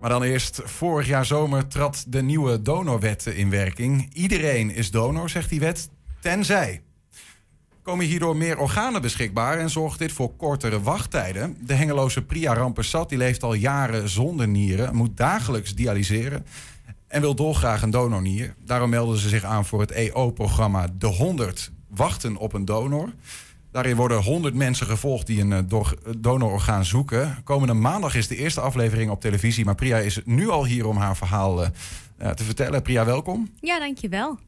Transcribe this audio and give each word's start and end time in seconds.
Maar 0.00 0.10
dan 0.10 0.22
eerst, 0.22 0.60
vorig 0.64 1.06
jaar 1.06 1.26
zomer 1.26 1.66
trad 1.66 2.04
de 2.08 2.22
nieuwe 2.22 2.62
donorwet 2.62 3.26
in 3.26 3.50
werking. 3.50 4.14
Iedereen 4.14 4.70
is 4.74 4.90
donor, 4.90 5.30
zegt 5.30 5.48
die 5.48 5.60
wet, 5.60 5.88
tenzij. 6.20 6.82
Komen 7.82 8.06
hierdoor 8.06 8.36
meer 8.36 8.58
organen 8.58 9.02
beschikbaar 9.02 9.58
en 9.58 9.70
zorgt 9.70 9.98
dit 9.98 10.12
voor 10.12 10.36
kortere 10.36 10.82
wachttijden. 10.82 11.56
De 11.66 11.74
hengeloze 11.74 12.22
Priya 12.22 12.54
Rampersat 12.54 13.08
die 13.08 13.18
leeft 13.18 13.42
al 13.42 13.54
jaren 13.54 14.08
zonder 14.08 14.48
nieren, 14.48 14.94
moet 14.96 15.16
dagelijks 15.16 15.74
dialyseren 15.74 16.46
en 17.08 17.20
wil 17.20 17.34
dolgraag 17.34 17.82
een 17.82 17.90
donornier. 17.90 18.54
Daarom 18.64 18.90
melden 18.90 19.18
ze 19.18 19.28
zich 19.28 19.44
aan 19.44 19.66
voor 19.66 19.80
het 19.80 19.90
EO-programma 19.90 20.86
De 20.98 21.06
100 21.06 21.70
Wachten 21.88 22.36
op 22.36 22.52
een 22.52 22.64
donor. 22.64 23.12
Daarin 23.70 23.96
worden 23.96 24.22
100 24.22 24.54
mensen 24.54 24.86
gevolgd 24.86 25.26
die 25.26 25.40
een 25.40 25.52
eh, 25.52 25.82
donororgaan 26.18 26.84
zoeken. 26.84 27.38
Komende 27.44 27.74
maandag 27.74 28.14
is 28.14 28.28
de 28.28 28.36
eerste 28.36 28.60
aflevering 28.60 29.10
op 29.10 29.20
televisie. 29.20 29.64
Maar 29.64 29.74
Priya 29.74 29.96
is 29.96 30.20
nu 30.24 30.48
al 30.48 30.64
hier 30.64 30.86
om 30.86 30.96
haar 30.96 31.16
verhaal 31.16 31.62
uh, 31.62 31.68
te 32.30 32.44
vertellen. 32.44 32.82
Priya, 32.82 33.04
welkom. 33.04 33.50
Ja, 33.60 33.78
dankjewel. 33.78 34.38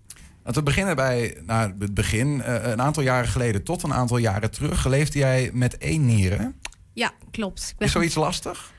Laten 0.45 0.61
we 0.61 0.63
beginnen 0.63 0.97
bij 0.97 1.37
nou, 1.47 1.73
het 1.79 1.95
begin. 1.95 2.29
Uh, 2.29 2.67
een 2.67 2.81
aantal 2.81 3.03
jaren 3.03 3.29
geleden 3.29 3.63
tot 3.65 3.83
een 3.83 3.95
aantal 3.95 4.17
jaren 4.17 4.51
terug 4.51 4.87
leefde 4.87 5.19
jij 5.19 5.51
met 5.53 5.79
één 5.79 6.07
nier. 6.07 6.53
Ja, 6.93 7.11
klopt. 7.31 7.75
Is 7.79 7.93
zoiets 7.93 8.15
lastig? 8.15 8.73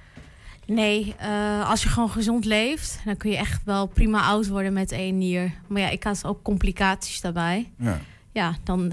Nee, 0.65 1.15
als 1.65 1.83
je 1.83 1.89
gewoon 1.89 2.09
gezond 2.09 2.45
leeft, 2.45 2.99
dan 3.05 3.17
kun 3.17 3.29
je 3.29 3.37
echt 3.37 3.61
wel 3.63 3.87
prima 3.87 4.25
oud 4.25 4.47
worden 4.47 4.73
met 4.73 4.91
één 4.91 5.17
nier. 5.17 5.53
Maar 5.67 5.81
ja, 5.81 5.89
ik 5.89 6.03
had 6.03 6.25
ook 6.25 6.43
complicaties 6.43 7.21
daarbij. 7.21 7.71
Ja, 7.77 7.99
ja 8.31 8.55
dan 8.63 8.91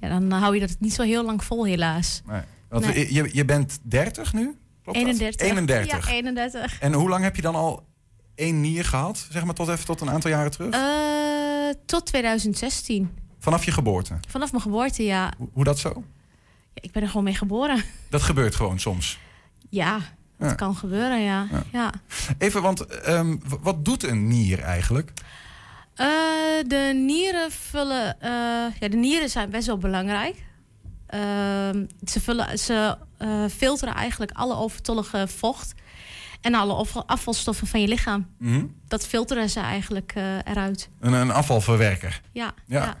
ja, 0.00 0.08
dan 0.08 0.30
hou 0.30 0.54
je 0.54 0.60
dat 0.60 0.76
niet 0.78 0.94
zo 0.94 1.02
heel 1.02 1.24
lang 1.24 1.44
vol, 1.44 1.64
helaas. 1.64 2.22
Nee. 2.26 2.40
Want 2.68 2.84
Je, 2.84 3.30
je 3.32 3.44
bent 3.44 3.78
30 3.82 4.32
nu? 4.32 4.58
Klopt 4.82 4.98
31. 4.98 5.46
31. 5.46 6.06
Ja, 6.06 6.12
31. 6.12 6.80
En 6.80 6.92
hoe 6.92 7.08
lang 7.08 7.22
heb 7.22 7.36
je 7.36 7.42
dan 7.42 7.54
al 7.54 7.86
één 8.34 8.60
nier 8.60 8.84
gehad? 8.84 9.26
Zeg 9.30 9.44
maar 9.44 9.54
tot 9.54 9.68
even 9.68 9.84
tot 9.84 10.00
een 10.00 10.10
aantal 10.10 10.30
jaren 10.30 10.50
terug? 10.50 10.74
Uh, 10.74 11.74
tot 11.86 12.06
2016. 12.06 13.10
Vanaf 13.38 13.64
je 13.64 13.72
geboorte? 13.72 14.14
Vanaf 14.28 14.50
mijn 14.50 14.62
geboorte, 14.62 15.04
ja. 15.04 15.32
Hoe, 15.38 15.48
hoe 15.52 15.64
dat 15.64 15.78
zo? 15.78 16.04
Ja, 16.74 16.82
ik 16.82 16.92
ben 16.92 17.02
er 17.02 17.08
gewoon 17.08 17.24
mee 17.24 17.34
geboren. 17.34 17.84
Dat 18.08 18.22
gebeurt 18.22 18.54
gewoon 18.54 18.78
soms? 18.78 19.18
Ja, 19.70 20.00
dat 20.38 20.54
kan 20.54 20.76
gebeuren, 20.76 21.20
ja. 21.22 21.46
ja. 21.72 21.92
Even, 22.38 22.62
want 22.62 23.08
um, 23.08 23.40
wat 23.60 23.84
doet 23.84 24.02
een 24.02 24.28
nier 24.28 24.58
eigenlijk? 24.60 25.12
Uh, 26.00 26.06
de 26.66 26.92
nieren 26.94 27.50
vullen. 27.50 28.16
Uh, 28.22 28.28
ja, 28.78 28.88
de 28.88 28.96
nieren 28.96 29.30
zijn 29.30 29.50
best 29.50 29.66
wel 29.66 29.78
belangrijk. 29.78 30.34
Uh, 31.14 31.20
ze 32.04 32.20
vullen, 32.20 32.58
ze 32.58 32.96
uh, 33.18 33.44
filteren 33.48 33.94
eigenlijk 33.94 34.30
alle 34.32 34.56
overtollige 34.56 35.28
vocht 35.28 35.74
en 36.40 36.54
alle 36.54 36.86
afvalstoffen 37.06 37.66
van 37.66 37.80
je 37.80 37.88
lichaam. 37.88 38.26
Mm 38.38 38.52
-hmm. 38.52 38.74
Dat 38.88 39.06
filteren 39.06 39.50
ze 39.50 39.60
eigenlijk 39.60 40.12
eruit. 40.44 40.88
Een, 41.00 41.12
een, 41.12 41.30
afvalverwerker. 41.30 42.20
Ja, 42.32 42.54
ja. 42.66 42.84
ja. 42.84 43.00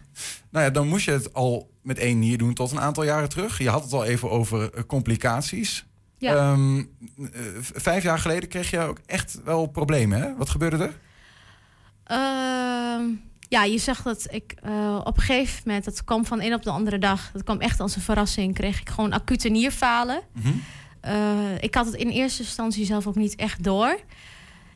Nou 0.50 0.64
ja, 0.64 0.70
dan 0.70 0.88
moest 0.88 1.04
je 1.04 1.10
het 1.10 1.34
al 1.34 1.70
met 1.82 1.98
één 1.98 2.18
nier 2.18 2.38
doen 2.38 2.54
tot 2.54 2.70
een 2.70 2.80
aantal 2.80 3.04
jaren 3.04 3.28
terug. 3.28 3.58
Je 3.58 3.68
had 3.68 3.82
het 3.82 3.92
al 3.92 4.04
even 4.04 4.30
over 4.30 4.86
complicaties. 4.86 5.86
Ja. 6.18 6.52
Um, 6.52 6.90
vijf 7.60 8.02
jaar 8.02 8.18
geleden 8.18 8.48
kreeg 8.48 8.70
je 8.70 8.78
ook 8.78 9.00
echt 9.06 9.40
wel 9.44 9.66
problemen. 9.66 10.20
Hè? 10.20 10.36
Wat 10.36 10.50
gebeurde 10.50 10.84
er? 10.84 10.94
Ehm, 12.10 13.04
ja, 13.48 13.64
je 13.64 13.78
zag 13.78 14.02
dat 14.02 14.26
ik 14.30 14.54
uh, 14.66 15.00
op 15.04 15.16
een 15.16 15.22
gegeven 15.22 15.62
moment, 15.64 15.84
dat 15.84 16.04
kwam 16.04 16.24
van 16.24 16.42
een 16.42 16.54
op 16.54 16.62
de 16.62 16.70
andere 16.70 16.98
dag, 16.98 17.30
dat 17.32 17.42
kwam 17.42 17.60
echt 17.60 17.80
als 17.80 17.96
een 17.96 18.02
verrassing, 18.02 18.54
kreeg 18.54 18.80
ik 18.80 18.88
gewoon 18.88 19.12
acute 19.12 19.48
nierfalen. 19.48 20.20
Mm 20.32 20.62
ik 21.60 21.74
had 21.74 21.86
het 21.86 21.94
in 21.94 22.08
eerste 22.08 22.42
instantie 22.42 22.84
zelf 22.84 23.06
ook 23.06 23.14
niet 23.14 23.34
echt 23.34 23.64
door. 23.64 24.00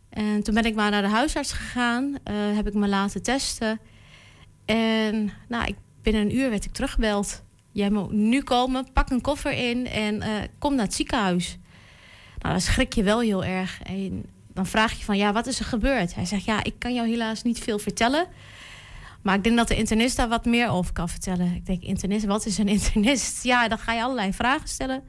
En 0.08 0.42
toen 0.42 0.54
ben 0.54 0.64
ik 0.64 0.74
maar 0.74 0.90
naar 0.90 1.02
de 1.02 1.08
huisarts 1.08 1.52
gegaan, 1.52 2.04
uh, 2.04 2.56
heb 2.56 2.66
ik 2.66 2.74
me 2.74 2.88
laten 2.88 3.22
testen. 3.22 3.80
En 4.64 5.30
nou, 5.48 5.66
ik, 5.66 5.76
binnen 6.02 6.22
een 6.22 6.36
uur 6.36 6.50
werd 6.50 6.64
ik 6.64 6.72
teruggebeld. 6.72 7.42
Jij 7.72 7.90
moet 7.90 8.12
nu 8.12 8.42
komen, 8.42 8.92
pak 8.92 9.10
een 9.10 9.20
koffer 9.20 9.52
in 9.52 9.86
en 9.86 10.22
kom 10.58 10.74
naar 10.74 10.84
het 10.84 10.94
ziekenhuis. 10.94 11.58
Nou, 12.38 12.52
dan 12.52 12.60
schrik 12.60 12.92
je 12.92 13.02
wel 13.02 13.20
heel 13.20 13.44
erg. 13.44 13.82
En 13.82 14.24
dan 14.54 14.66
vraag 14.66 14.92
je 14.98 15.04
van, 15.04 15.16
ja, 15.16 15.32
wat 15.32 15.46
is 15.46 15.58
er 15.58 15.64
gebeurd? 15.64 16.14
Hij 16.14 16.24
zegt, 16.24 16.44
ja, 16.44 16.64
ik 16.64 16.74
kan 16.78 16.94
jou 16.94 17.08
helaas 17.08 17.42
niet 17.42 17.58
veel 17.58 17.78
vertellen. 17.78 18.26
Maar 19.22 19.34
ik 19.34 19.44
denk 19.44 19.56
dat 19.56 19.68
de 19.68 19.76
internist 19.76 20.16
daar 20.16 20.28
wat 20.28 20.44
meer 20.44 20.68
over 20.68 20.92
kan 20.92 21.08
vertellen. 21.08 21.54
Ik 21.54 21.66
denk, 21.66 21.82
internist, 21.82 22.24
wat 22.24 22.46
is 22.46 22.58
een 22.58 22.68
internist? 22.68 23.42
Ja, 23.44 23.68
dan 23.68 23.78
ga 23.78 23.92
je 23.92 24.02
allerlei 24.02 24.32
vragen 24.32 24.68
stellen. 24.68 25.02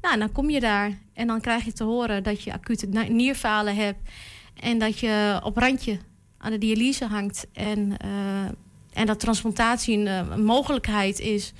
Nou, 0.00 0.18
dan 0.18 0.32
kom 0.32 0.50
je 0.50 0.60
daar 0.60 0.98
en 1.14 1.26
dan 1.26 1.40
krijg 1.40 1.64
je 1.64 1.72
te 1.72 1.84
horen 1.84 2.22
dat 2.22 2.42
je 2.42 2.52
acute 2.52 2.86
nierfalen 2.86 3.76
hebt. 3.76 4.10
En 4.54 4.78
dat 4.78 4.98
je 4.98 5.40
op 5.42 5.56
randje 5.56 5.98
aan 6.38 6.50
de 6.50 6.58
dialyse 6.58 7.06
hangt. 7.06 7.46
En, 7.52 7.78
uh, 8.04 8.44
en 8.92 9.06
dat 9.06 9.20
transplantatie 9.20 9.98
een, 9.98 10.06
een, 10.06 10.44
mogelijkheid 10.44 11.20
is 11.20 11.52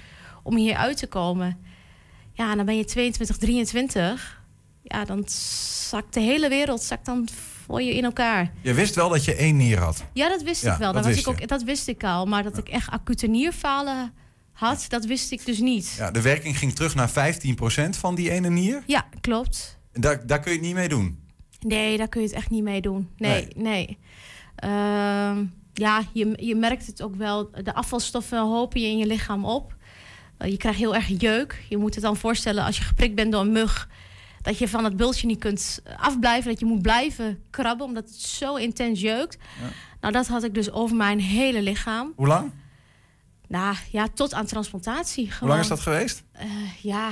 om 0.43 0.57
hier 0.57 0.77
uit 0.77 0.97
te 0.97 1.07
komen. 1.07 1.59
Ja, 2.33 2.55
dan 2.55 2.65
ben 2.65 2.77
je 2.77 2.85
22, 2.85 3.37
23 3.37 4.42
ja, 4.93 5.05
dan 5.05 5.25
zakt 5.89 6.15
de 6.15 6.21
hele 6.21 6.49
wereld 6.49 6.83
zakt 6.83 7.05
dan 7.05 7.29
voor 7.65 7.83
je 7.83 7.95
in 7.95 8.05
elkaar. 8.05 8.53
Je 8.61 8.75
wist 8.75 8.95
wel 8.95 9.09
dat 9.09 9.25
je 9.25 9.35
één 9.35 9.57
nier 9.57 9.79
had? 9.79 10.05
Ja, 10.13 10.29
dat 10.29 10.43
wist 10.43 10.65
ik 10.65 10.77
wel. 10.79 10.93
Dat, 10.93 11.05
was 11.05 11.17
ik 11.17 11.29
ook, 11.29 11.49
dat 11.49 11.63
wist 11.63 11.89
ik 11.89 12.05
al. 12.05 12.27
Maar 12.27 12.43
dat 12.43 12.59
ik 12.59 12.69
echt 12.69 12.91
acute 12.91 13.27
nierfalen 13.27 14.13
had, 14.53 14.85
dat 14.89 15.05
wist 15.05 15.33
ik 15.33 15.47
dus 15.47 15.59
niet. 15.59 15.95
Ja, 15.99 16.11
de 16.11 16.23
werking 16.23 16.59
ging 16.59 16.75
terug 16.75 16.95
naar 16.95 17.11
15% 17.11 17.13
van 17.91 18.15
die 18.15 18.31
ene 18.31 18.51
nier? 18.51 18.83
Ja, 18.87 19.07
klopt. 19.21 19.79
En 19.93 20.01
daar, 20.01 20.27
daar 20.27 20.41
kun 20.41 20.53
je 20.53 20.59
het 20.59 20.67
niet 20.67 20.77
mee 20.77 20.89
doen? 20.89 21.19
Nee, 21.61 21.97
daar 21.97 22.09
kun 22.09 22.21
je 22.21 22.27
het 22.27 22.37
echt 22.37 22.51
niet 22.51 22.63
mee 22.63 22.81
doen. 22.81 23.09
Nee, 23.17 23.49
nee. 23.57 23.99
Ehm, 24.57 25.45
ja, 25.73 26.03
je, 26.13 26.33
je 26.37 26.55
merkt 26.55 26.87
het 26.87 27.03
ook 27.03 27.15
wel. 27.15 27.51
De 27.51 27.75
afvalstoffen 27.75 28.39
hopen 28.39 28.81
je 28.81 28.87
in 28.87 28.99
je 28.99 29.07
lichaam 29.07 29.45
op. 29.45 29.75
Uh, 30.39 30.51
je 30.51 30.57
krijgt 30.57 30.79
heel 30.79 30.95
erg 30.95 31.09
jeuk. 31.19 31.65
Je 31.69 31.77
moet 31.77 31.95
het 31.95 32.05
dan 32.05 32.17
voorstellen 32.17 32.65
als 32.65 32.77
je 32.77 32.85
geprikt 32.85 33.15
bent 33.15 33.33
door 33.33 33.41
een 33.41 33.53
mug 33.53 33.89
dat 34.43 34.59
je 34.59 34.69
van 34.69 34.85
het 34.85 34.97
bultje 34.97 35.27
niet 35.27 35.39
kunt 35.39 35.83
afblijven. 35.97 36.51
Dat 36.51 36.61
je 36.61 36.67
moet 36.67 36.83
blijven 36.83 37.43
krabben, 37.51 37.87
omdat 37.87 38.05
het 38.05 38.21
zo 38.21 38.55
intens 38.55 39.01
jeukt. 39.01 39.39
Ja. 39.61 39.69
Nou, 40.01 40.13
dat 40.13 40.27
had 40.27 40.45
ik 40.45 40.55
dus 40.55 40.71
over 40.71 40.97
mijn 40.97 41.21
hele 41.21 41.63
lichaam. 41.63 42.13
Hoe 42.17 42.27
lang? 42.27 42.53
Nou 43.49 43.77
ja, 43.91 44.09
tot 44.15 44.35
aan 44.35 44.47
transplantatie. 44.47 45.25
Gewoon. 45.25 45.39
Hoe 45.39 45.49
lang 45.49 45.61
is 45.61 45.69
dat 45.69 45.81
geweest? 45.81 46.23
Uh, 46.37 46.83
ja, 46.83 47.11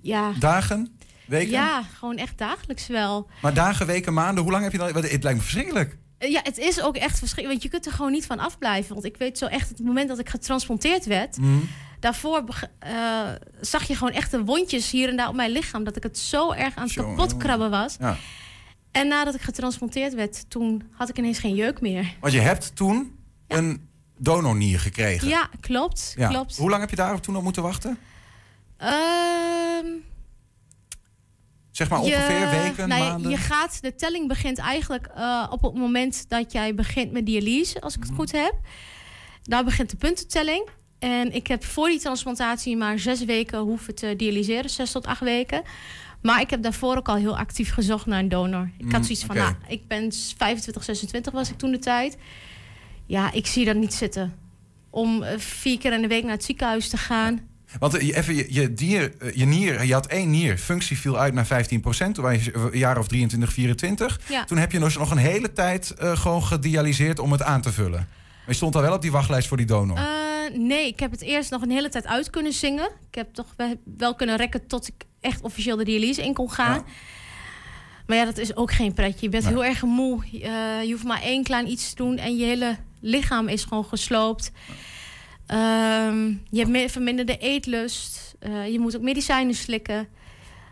ja. 0.00 0.32
Dagen? 0.38 0.98
Weken? 1.26 1.50
Ja, 1.50 1.82
gewoon 1.82 2.16
echt 2.16 2.38
dagelijks 2.38 2.86
wel. 2.86 3.28
Maar 3.42 3.54
dagen, 3.54 3.86
weken, 3.86 4.12
maanden, 4.12 4.42
hoe 4.42 4.52
lang 4.52 4.62
heb 4.62 4.72
je 4.72 4.78
dan? 4.78 4.86
Het 4.86 5.22
lijkt 5.22 5.38
me 5.38 5.40
verschrikkelijk. 5.40 5.98
Eh, 6.18 6.30
ja, 6.30 6.40
het 6.42 6.58
is 6.58 6.82
ook 6.82 6.96
echt 6.96 7.18
verschrikkelijk. 7.18 7.48
Want 7.48 7.62
je 7.62 7.68
kunt 7.68 7.86
er 7.86 7.92
gewoon 7.92 8.12
niet 8.12 8.26
van 8.26 8.38
afblijven. 8.38 8.94
Want 8.94 9.06
ik 9.06 9.16
weet 9.16 9.38
zo 9.38 9.46
echt, 9.46 9.68
het 9.68 9.80
moment 9.80 10.08
dat 10.08 10.18
ik 10.18 10.28
getransplanteerd 10.28 11.04
werd... 11.06 11.36
Mm 11.36 11.68
daarvoor 12.00 12.44
uh, 12.86 13.28
zag 13.60 13.82
je 13.82 13.94
gewoon 13.94 14.12
echt 14.12 14.30
de 14.30 14.44
wondjes 14.44 14.90
hier 14.90 15.08
en 15.08 15.16
daar 15.16 15.28
op 15.28 15.34
mijn 15.34 15.50
lichaam. 15.50 15.84
Dat 15.84 15.96
ik 15.96 16.02
het 16.02 16.18
zo 16.18 16.52
erg 16.52 16.76
aan 16.76 16.84
het 16.84 16.92
kapot 16.92 17.36
krabben 17.36 17.70
was. 17.70 17.96
Ja. 18.00 18.16
En 18.90 19.08
nadat 19.08 19.34
ik 19.34 19.40
getransplanteerd 19.40 20.14
werd, 20.14 20.50
toen 20.50 20.82
had 20.92 21.08
ik 21.08 21.18
ineens 21.18 21.38
geen 21.38 21.54
jeuk 21.54 21.80
meer. 21.80 22.14
Want 22.20 22.32
je 22.32 22.40
hebt 22.40 22.76
toen 22.76 23.18
een 23.48 23.88
donornier 24.16 24.80
gekregen. 24.80 25.28
Ja, 25.28 25.48
klopt. 25.60 26.14
klopt. 26.16 26.56
Hoe 26.56 26.70
lang 26.70 26.80
heb 26.80 26.90
je 26.90 26.96
daarop 26.96 27.22
toen 27.22 27.36
op 27.36 27.42
moeten 27.42 27.62
wachten? 27.62 27.98
Ehm, 28.76 29.86
zeg 31.70 31.88
maar 31.88 32.00
ongeveer 32.00 32.50
weken, 32.50 32.88
nee, 32.88 33.02
maanden? 33.02 33.30
Je 33.30 33.36
gaat, 33.36 33.82
de 33.82 33.94
telling 33.94 34.28
begint 34.28 34.58
eigenlijk 34.58 35.08
uh, 35.16 35.46
op 35.50 35.62
het 35.62 35.74
moment 35.74 36.28
dat 36.28 36.52
jij 36.52 36.74
begint 36.74 37.12
met 37.12 37.26
dialyse, 37.26 37.80
als 37.80 37.94
ik 37.94 38.00
het 38.00 38.10
mhm. 38.10 38.18
goed 38.18 38.32
heb. 38.32 38.54
Daar 39.42 39.64
begint 39.64 39.90
de 39.90 39.96
puntentelling. 39.96 40.68
En 41.00 41.32
ik 41.34 41.46
heb 41.46 41.64
voor 41.64 41.88
die 41.88 42.00
transplantatie 42.00 42.76
maar 42.76 42.98
zes 42.98 43.24
weken 43.24 43.58
hoeven 43.58 43.94
te 43.94 44.16
dialyseren, 44.16 44.70
zes 44.70 44.90
tot 44.90 45.06
acht 45.06 45.20
weken. 45.20 45.62
Maar 46.22 46.40
ik 46.40 46.50
heb 46.50 46.62
daarvoor 46.62 46.96
ook 46.96 47.08
al 47.08 47.16
heel 47.16 47.38
actief 47.38 47.72
gezocht 47.72 48.06
naar 48.06 48.18
een 48.18 48.28
donor. 48.28 48.70
Ik 48.78 48.92
had 48.92 49.00
mm, 49.00 49.02
zoiets 49.02 49.24
van, 49.24 49.36
nou, 49.36 49.54
ik 49.68 49.86
ben 49.86 50.12
25, 50.36 50.84
26 50.84 51.32
was 51.32 51.50
ik 51.50 51.58
toen 51.58 51.70
de 51.70 51.78
tijd. 51.78 52.16
Ja, 53.06 53.32
ik 53.32 53.46
zie 53.46 53.64
dat 53.64 53.76
niet 53.76 53.94
zitten. 53.94 54.34
Om 54.90 55.22
eh, 55.22 55.38
vier 55.38 55.78
keer 55.78 55.92
in 55.92 56.02
de 56.02 56.08
week 56.08 56.22
naar 56.22 56.32
het 56.32 56.44
ziekenhuis 56.44 56.88
te 56.88 56.96
gaan. 56.96 57.40
Want 57.78 57.94
eh, 57.94 58.16
even, 58.16 58.34
je, 58.34 58.46
je, 58.48 58.74
dier, 58.74 59.12
eh, 59.18 59.34
je 59.34 59.44
nier, 59.44 59.84
je 59.84 59.92
had 59.92 60.06
één 60.06 60.30
nier, 60.30 60.58
functie 60.58 60.98
viel 60.98 61.18
uit 61.18 61.34
naar 61.34 61.46
15 61.46 61.80
procent. 61.80 62.14
Toen 62.14 62.24
was 62.24 62.44
je 62.44 62.54
een 62.54 62.78
jaar 62.78 62.98
of 62.98 63.08
23, 63.08 63.52
24. 63.52 64.20
Ja. 64.28 64.44
Toen 64.44 64.58
heb 64.58 64.72
je 64.72 64.78
dus 64.78 64.96
nog 64.96 65.10
een 65.10 65.16
hele 65.16 65.52
tijd 65.52 65.94
gewoon 65.98 66.42
gedialyseerd 66.42 67.18
om 67.18 67.32
het 67.32 67.42
aan 67.42 67.60
te 67.60 67.72
vullen. 67.72 67.90
Maar 68.00 68.46
je 68.46 68.54
stond 68.54 68.76
al 68.76 68.82
wel 68.82 68.94
op 68.94 69.02
die 69.02 69.12
wachtlijst 69.12 69.48
voor 69.48 69.56
die 69.56 69.66
donor. 69.66 69.98
Eh, 70.52 70.58
nee, 70.58 70.86
ik 70.86 71.00
heb 71.00 71.10
het 71.10 71.22
eerst 71.22 71.50
nog 71.50 71.62
een 71.62 71.70
hele 71.70 71.88
tijd 71.88 72.06
uit 72.06 72.30
kunnen 72.30 72.52
zingen. 72.52 72.90
Ik 73.08 73.14
heb 73.14 73.34
toch 73.34 73.54
wel 73.96 74.14
kunnen 74.14 74.36
rekken 74.36 74.66
tot 74.66 74.88
ik 74.88 74.94
echt 75.20 75.42
officieel 75.42 75.76
de 75.76 75.84
dialyse 75.84 76.24
in 76.24 76.34
kon 76.34 76.50
gaan. 76.50 76.84
Maar 78.06 78.16
ja, 78.16 78.24
dat 78.24 78.38
is 78.38 78.56
ook 78.56 78.72
geen 78.72 78.94
pretje. 78.94 79.26
Je 79.26 79.28
bent 79.28 79.46
heel 79.46 79.64
erg 79.64 79.82
moe. 79.82 80.24
Uh, 80.32 80.82
je 80.82 80.90
hoeft 80.90 81.04
maar 81.04 81.22
één 81.22 81.44
klein 81.44 81.70
iets 81.70 81.90
te 81.90 81.96
doen 81.96 82.16
en 82.18 82.36
je 82.36 82.44
hele 82.44 82.76
lichaam 83.00 83.48
is 83.48 83.64
gewoon 83.64 83.84
gesloopt. 83.84 84.52
Uh, 85.48 85.56
je 86.50 86.66
hebt 86.66 86.92
verminderde 86.92 87.38
eetlust. 87.38 88.34
Uh, 88.40 88.68
je 88.68 88.78
moet 88.78 88.96
ook 88.96 89.02
medicijnen 89.02 89.54
slikken. 89.54 90.08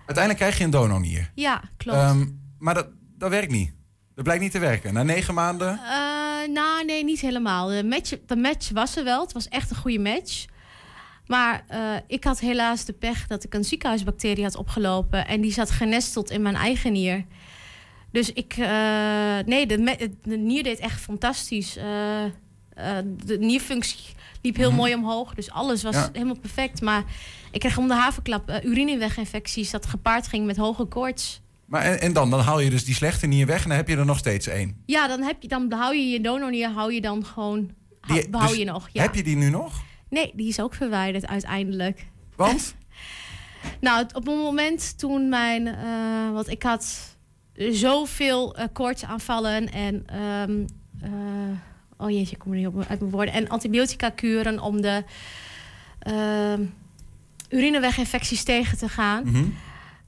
Uiteindelijk 0.07 0.37
krijg 0.37 0.59
je 0.59 0.65
een 0.65 0.71
donornier. 0.71 1.31
Ja, 1.35 1.63
klopt. 1.77 1.99
Um, 1.99 2.41
maar 2.59 2.75
dat, 2.75 2.89
dat 3.19 3.31
werkt 3.31 3.51
niet. 3.51 3.73
Dat 4.15 4.25
blijkt 4.25 4.43
niet 4.43 4.53
te 4.53 4.59
werken. 4.59 4.95
Na 4.95 5.03
negen 5.03 5.35
maanden? 5.35 5.81
Uh, 5.83 6.18
nou, 6.53 6.85
nee, 6.85 7.05
niet 7.05 7.21
helemaal. 7.21 7.69
De 7.69 7.85
match, 7.85 8.15
de 8.27 8.37
match 8.37 8.71
was 8.71 8.97
er 8.97 9.05
wel. 9.05 9.21
Het 9.21 9.33
was 9.33 9.49
echt 9.49 9.71
een 9.71 9.77
goede 9.77 9.99
match. 9.99 10.45
Maar 11.27 11.65
uh, 11.73 11.79
ik 12.07 12.25
had 12.25 12.41
helaas 12.41 12.85
de 12.85 12.93
pech 12.93 13.27
dat 13.27 13.45
ik 13.45 13.55
een 13.55 13.65
ziekenhuisbacterie 13.65 14.45
had 14.45 14.57
opgelopen. 14.57 15.27
En 15.27 15.41
die 15.41 15.53
zat 15.53 15.71
genesteld 15.71 16.31
in 16.31 16.43
mijn 16.43 16.55
eigen 16.55 16.93
nier. 16.93 17.25
Dus 18.11 18.33
ik... 18.33 18.57
Uh, 18.57 18.67
nee, 19.47 19.67
de, 19.67 20.11
de, 20.23 20.37
nier 20.37 20.63
deed 20.63 20.79
echt 20.79 21.01
fantastisch. 21.01 21.73
de 23.25 23.37
nierfunctie 23.39 24.15
liep 24.43 24.57
heel 24.57 24.69
mhm. 24.69 24.79
mooi 24.79 24.95
omhoog. 24.95 25.35
Dus 25.35 25.51
alles 25.51 25.83
was 25.83 26.09
helemaal 26.13 26.39
perfect. 26.39 26.81
Maar 26.81 27.05
ik 27.51 27.61
kreeg 27.61 27.79
om 27.79 27.89
de 27.89 27.95
havenklap 27.95 28.61
urineweginfecties... 28.65 29.71
dat 29.71 29.87
gepaard 29.87 30.29
ging 30.29 30.47
met 30.47 30.57
hoge 30.57 30.85
koorts. 30.85 31.41
Maar 31.69 31.83
en, 31.83 32.01
en, 32.01 32.13
dan? 32.13 32.31
Dan 32.31 32.41
haal 32.41 32.61
je 32.61 32.71
dus 32.71 32.85
die 32.85 32.95
slechte 32.95 33.27
nier 33.27 33.47
weg 33.47 33.63
en 33.63 33.69
dan 33.69 33.77
heb 33.77 33.89
je 33.89 33.97
er 33.97 34.05
nog 34.05 34.19
steeds 34.19 34.47
één. 34.47 34.83
Ja, 34.87 35.07
dan, 35.07 35.23
heb 35.23 35.43
je, 35.43 35.49
dan 35.49 35.69
behoud 35.69 35.95
je 35.95 36.09
je 36.09 36.21
donornier, 36.21 36.69
hou 36.69 36.93
je 36.93 37.01
dan 37.01 37.25
gewoon. 37.25 37.71
Die, 38.07 38.29
behoud 38.29 38.49
dus 38.49 38.59
je 38.59 38.65
nog. 38.65 38.89
Ja. 38.93 39.03
Heb 39.03 39.15
je 39.15 39.23
die 39.23 39.37
nu 39.37 39.51
nog? 39.51 39.83
Nee, 40.09 40.33
die 40.35 40.49
is 40.49 40.61
ook 40.61 40.75
verwijderd 40.75 41.27
uiteindelijk. 41.27 42.07
Want? 42.37 42.75
nou, 43.81 44.07
op 44.13 44.29
een 44.29 44.39
moment 44.39 44.99
toen 44.99 45.29
mijn. 45.29 45.67
Uh, 45.67 46.33
want 46.33 46.49
ik 46.49 46.63
had 46.63 47.17
zoveel 47.71 48.59
uh, 48.59 48.65
koortsaanvallen 48.73 49.73
en. 49.73 50.21
Um, 50.51 50.65
uh, 51.05 51.11
oh 51.97 52.11
jeetje, 52.11 52.33
ik 52.33 52.39
kom 52.39 52.53
er 52.53 52.59
niet 52.59 52.67
op 52.67 52.85
uit 52.89 53.01
mijn 53.01 53.11
woorden. 53.11 53.35
En 53.35 53.49
antibiotica 53.49 54.11
kuren 54.11 54.61
om 54.61 54.81
de 54.81 55.05
ehm, 55.99 56.65
urineweginfecties 57.49 58.43
tegen 58.43 58.79
te 58.79 58.89
gaan. 58.89 59.23
Mm 59.27 59.55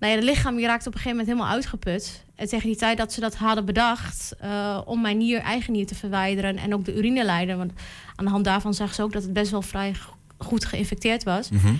nou 0.01 0.13
ja, 0.13 0.19
het 0.19 0.25
lichaam 0.25 0.59
je 0.59 0.67
raakt 0.67 0.87
op 0.87 0.95
een 0.95 1.01
gegeven 1.01 1.19
moment 1.19 1.29
helemaal 1.29 1.57
uitgeput. 1.57 2.25
En 2.35 2.49
tegen 2.49 2.67
die 2.67 2.77
tijd 2.77 2.99
dat 2.99 3.13
ze 3.13 3.21
dat 3.21 3.35
hadden 3.35 3.65
bedacht 3.65 4.33
uh, 4.45 4.81
om 4.85 5.01
mijn 5.01 5.19
nier, 5.19 5.41
eigen 5.41 5.73
nier 5.73 5.87
te 5.87 5.95
verwijderen 5.95 6.57
en 6.57 6.75
ook 6.75 6.85
de 6.85 6.97
urineleider. 6.97 7.57
Want 7.57 7.73
aan 8.15 8.25
de 8.25 8.31
hand 8.31 8.45
daarvan 8.45 8.75
zag 8.75 8.95
ze 8.95 9.03
ook 9.03 9.13
dat 9.13 9.23
het 9.23 9.33
best 9.33 9.51
wel 9.51 9.63
vrij 9.63 9.95
goed 10.39 10.65
geïnfecteerd 10.65 11.23
was. 11.23 11.51
Mm 11.51 11.79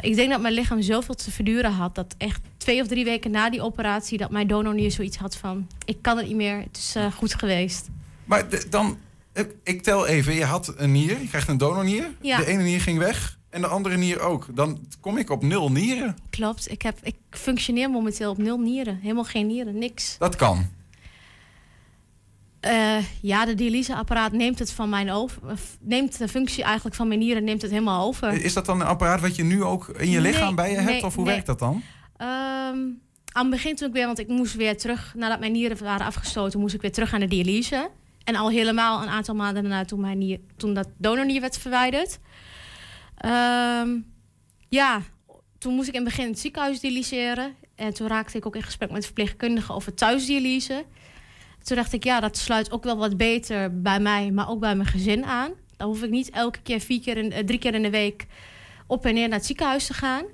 ik 0.00 0.14
denk 0.14 0.30
dat 0.30 0.40
mijn 0.40 0.54
lichaam 0.54 0.82
zoveel 0.82 1.14
te 1.14 1.30
verduren 1.30 1.72
had 1.72 1.94
dat 1.94 2.14
echt 2.18 2.40
twee 2.56 2.80
of 2.80 2.86
drie 2.86 3.04
weken 3.04 3.30
na 3.30 3.50
die 3.50 3.62
operatie 3.62 4.18
dat 4.18 4.30
mijn 4.30 4.46
donornier 4.46 4.90
zoiets 4.90 5.16
had 5.16 5.36
van 5.36 5.66
ik 5.84 5.96
kan 6.00 6.16
het 6.16 6.26
niet 6.26 6.36
meer, 6.36 6.56
het 6.56 6.76
is 6.76 6.96
uh, 6.96 7.12
goed 7.12 7.34
geweest. 7.34 7.88
Maar 8.24 8.44
dan, 8.70 8.98
ik 9.62 9.82
tel 9.82 10.06
even, 10.06 10.34
je 10.34 10.44
had 10.44 10.74
een 10.76 10.92
nier, 10.92 11.20
je 11.20 11.28
krijgt 11.28 11.48
een 11.48 11.58
donornier. 11.58 12.10
Ja. 12.20 12.36
De 12.36 12.46
ene 12.46 12.62
nier 12.62 12.80
ging 12.80 12.98
weg. 12.98 13.38
En 13.50 13.60
de 13.60 13.66
andere 13.66 13.96
nier 13.96 14.20
ook. 14.20 14.46
Dan 14.54 14.78
kom 15.00 15.16
ik 15.16 15.30
op 15.30 15.42
nul 15.42 15.70
nieren. 15.70 16.16
Klopt. 16.30 16.70
Ik, 16.70 16.82
heb, 16.82 16.98
ik 17.02 17.16
functioneer 17.30 17.90
momenteel 17.90 18.30
op 18.30 18.38
nul 18.38 18.58
nieren. 18.58 18.98
Helemaal 19.02 19.24
geen 19.24 19.46
nieren, 19.46 19.78
niks. 19.78 20.16
Dat 20.18 20.36
kan. 20.36 20.68
Uh, 22.66 22.96
ja, 23.20 23.44
de 23.44 23.54
dialyseapparaat 23.54 24.32
neemt 24.32 24.58
het 24.58 24.72
van 24.72 24.88
mijn 24.88 25.10
over. 25.10 25.42
Neemt 25.80 26.18
de 26.18 26.28
functie 26.28 26.64
eigenlijk 26.64 26.96
van 26.96 27.08
mijn 27.08 27.20
nieren 27.20 27.44
neemt 27.44 27.62
het 27.62 27.70
helemaal 27.70 28.06
over. 28.06 28.32
Is 28.32 28.52
dat 28.52 28.66
dan 28.66 28.80
een 28.80 28.86
apparaat 28.86 29.20
wat 29.20 29.36
je 29.36 29.44
nu 29.44 29.64
ook 29.64 29.88
in 29.88 30.10
je 30.10 30.20
lichaam 30.20 30.54
bij 30.54 30.70
je 30.70 30.76
hebt? 30.76 31.02
of 31.02 31.14
hoe 31.14 31.24
werkt 31.24 31.46
dat 31.46 31.58
dan? 31.58 31.82
Um, 32.18 33.00
aan 33.32 33.46
het 33.46 33.50
begin 33.50 33.76
toen 33.76 33.88
ik 33.88 33.94
weer, 33.94 34.06
want 34.06 34.18
ik 34.18 34.28
moest 34.28 34.54
weer 34.54 34.78
terug, 34.78 35.14
nadat 35.16 35.40
mijn 35.40 35.52
nieren 35.52 35.84
waren 35.84 36.06
afgestoten, 36.06 36.60
moest 36.60 36.74
ik 36.74 36.80
weer 36.80 36.92
terug 36.92 37.12
aan 37.14 37.20
de 37.20 37.26
dialyse. 37.26 37.90
En 38.24 38.36
al 38.36 38.50
helemaal 38.50 39.02
een 39.02 39.08
aantal 39.08 39.34
maanden 39.34 39.62
daarna, 39.62 39.84
toen, 39.84 40.00
mijn 40.00 40.18
nier, 40.18 40.40
toen 40.56 40.74
dat 40.74 40.88
donornier 40.96 41.40
werd 41.40 41.58
verwijderd. 41.58 42.18
Um, 43.26 44.12
ja, 44.68 45.02
toen 45.58 45.74
moest 45.74 45.88
ik 45.88 45.94
in 45.94 46.04
het 46.04 46.08
begin 46.08 46.28
het 46.28 46.38
ziekenhuis 46.38 46.80
dialyseren. 46.80 47.54
En 47.74 47.94
toen 47.94 48.08
raakte 48.08 48.36
ik 48.36 48.46
ook 48.46 48.56
in 48.56 48.62
gesprek 48.62 48.90
met 48.90 49.04
verpleegkundigen 49.04 49.74
over 49.74 49.94
thuisdialyse. 49.94 50.84
Toen 51.62 51.76
dacht 51.76 51.92
ik, 51.92 52.04
ja, 52.04 52.20
dat 52.20 52.36
sluit 52.36 52.70
ook 52.70 52.84
wel 52.84 52.96
wat 52.96 53.16
beter 53.16 53.80
bij 53.80 54.00
mij, 54.00 54.30
maar 54.30 54.48
ook 54.48 54.60
bij 54.60 54.76
mijn 54.76 54.88
gezin 54.88 55.24
aan. 55.24 55.52
Dan 55.76 55.88
hoef 55.88 56.02
ik 56.02 56.10
niet 56.10 56.30
elke 56.30 56.60
keer, 56.62 56.80
vier 56.80 57.00
keer 57.00 57.32
eh, 57.32 57.44
drie 57.44 57.58
keer 57.58 57.74
in 57.74 57.82
de 57.82 57.90
week 57.90 58.26
op 58.86 59.06
en 59.06 59.14
neer 59.14 59.28
naar 59.28 59.38
het 59.38 59.46
ziekenhuis 59.46 59.86
te 59.86 59.94
gaan. 59.94 60.24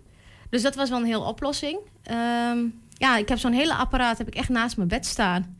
Dus 0.50 0.62
dat 0.62 0.74
was 0.74 0.90
wel 0.90 0.98
een 0.98 1.04
heel 1.04 1.22
oplossing. 1.22 1.78
Um, 2.10 2.80
ja, 2.90 3.16
ik 3.16 3.28
heb 3.28 3.38
zo'n 3.38 3.52
hele 3.52 3.74
apparaat 3.74 4.18
heb 4.18 4.26
ik 4.26 4.34
echt 4.34 4.48
naast 4.48 4.76
mijn 4.76 4.88
bed 4.88 5.06
staan. 5.06 5.55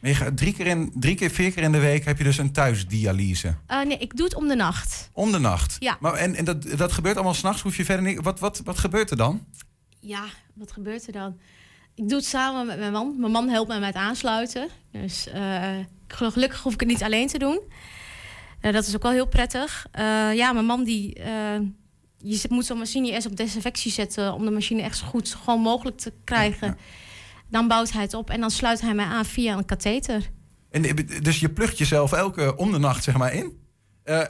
Maar 0.00 0.10
je 0.10 0.16
gaat 0.16 0.36
drie 0.36 0.54
keer, 0.54 0.66
in, 0.66 0.92
drie 0.94 1.14
keer, 1.14 1.30
vier 1.30 1.52
keer 1.52 1.62
in 1.62 1.72
de 1.72 1.78
week 1.78 2.04
heb 2.04 2.18
je 2.18 2.24
dus 2.24 2.38
een 2.38 2.52
thuisdialyse? 2.52 3.54
Uh, 3.68 3.82
nee, 3.82 3.98
ik 3.98 4.16
doe 4.16 4.26
het 4.26 4.34
om 4.34 4.48
de 4.48 4.54
nacht. 4.54 5.10
Om 5.12 5.32
de 5.32 5.38
nacht? 5.38 5.76
Ja. 5.78 5.96
Maar, 6.00 6.14
en 6.14 6.34
en 6.34 6.44
dat, 6.44 6.62
dat 6.76 6.92
gebeurt 6.92 7.14
allemaal 7.14 7.34
s'nachts? 7.34 7.62
Hoef 7.62 7.76
je 7.76 7.84
verder 7.84 8.04
niet... 8.04 8.22
Wat, 8.22 8.40
wat, 8.40 8.60
wat 8.64 8.78
gebeurt 8.78 9.10
er 9.10 9.16
dan? 9.16 9.46
Ja, 10.00 10.24
wat 10.54 10.72
gebeurt 10.72 11.06
er 11.06 11.12
dan? 11.12 11.38
Ik 11.94 12.08
doe 12.08 12.18
het 12.18 12.26
samen 12.26 12.66
met 12.66 12.78
mijn 12.78 12.92
man. 12.92 13.14
Mijn 13.18 13.32
man 13.32 13.48
helpt 13.48 13.68
mij 13.68 13.80
met 13.80 13.94
aansluiten. 13.94 14.68
Dus 14.92 15.26
uh, 15.34 15.68
gelukkig 16.06 16.62
hoef 16.62 16.72
ik 16.72 16.80
het 16.80 16.88
niet 16.88 17.02
alleen 17.02 17.26
te 17.26 17.38
doen. 17.38 17.60
Uh, 18.60 18.72
dat 18.72 18.86
is 18.86 18.94
ook 18.94 19.02
wel 19.02 19.12
heel 19.12 19.28
prettig. 19.28 19.86
ja, 20.34 20.52
mijn 20.52 20.66
man 20.66 20.84
die... 20.84 21.20
je 22.18 22.44
moet 22.48 22.66
zo'n 22.66 22.78
machine 22.78 23.10
eerst 23.10 23.26
op 23.26 23.36
desinfectie 23.36 23.92
zetten... 23.92 24.34
om 24.34 24.44
de 24.44 24.50
machine 24.50 24.82
echt 24.82 24.96
zo 24.96 25.06
goed 25.06 25.36
gewoon 25.42 25.60
mogelijk 25.60 25.98
te 25.98 26.12
krijgen... 26.24 26.66
Ja, 26.66 26.76
dan 27.50 27.68
bouwt 27.68 27.92
hij 27.92 28.02
het 28.02 28.14
op 28.14 28.30
en 28.30 28.40
dan 28.40 28.50
sluit 28.50 28.80
hij 28.80 28.94
mij 28.94 29.04
aan 29.04 29.24
via 29.24 29.56
een 29.56 29.64
katheter. 29.64 30.30
En, 30.70 30.82
dus 31.22 31.40
je 31.40 31.50
plucht 31.50 31.78
jezelf 31.78 32.12
elke 32.12 32.56
om 32.56 32.72
de 32.72 32.78
nacht 32.78 33.04
zeg 33.04 33.16
maar 33.16 33.34
in? 33.34 33.58
Uh, 34.04 34.22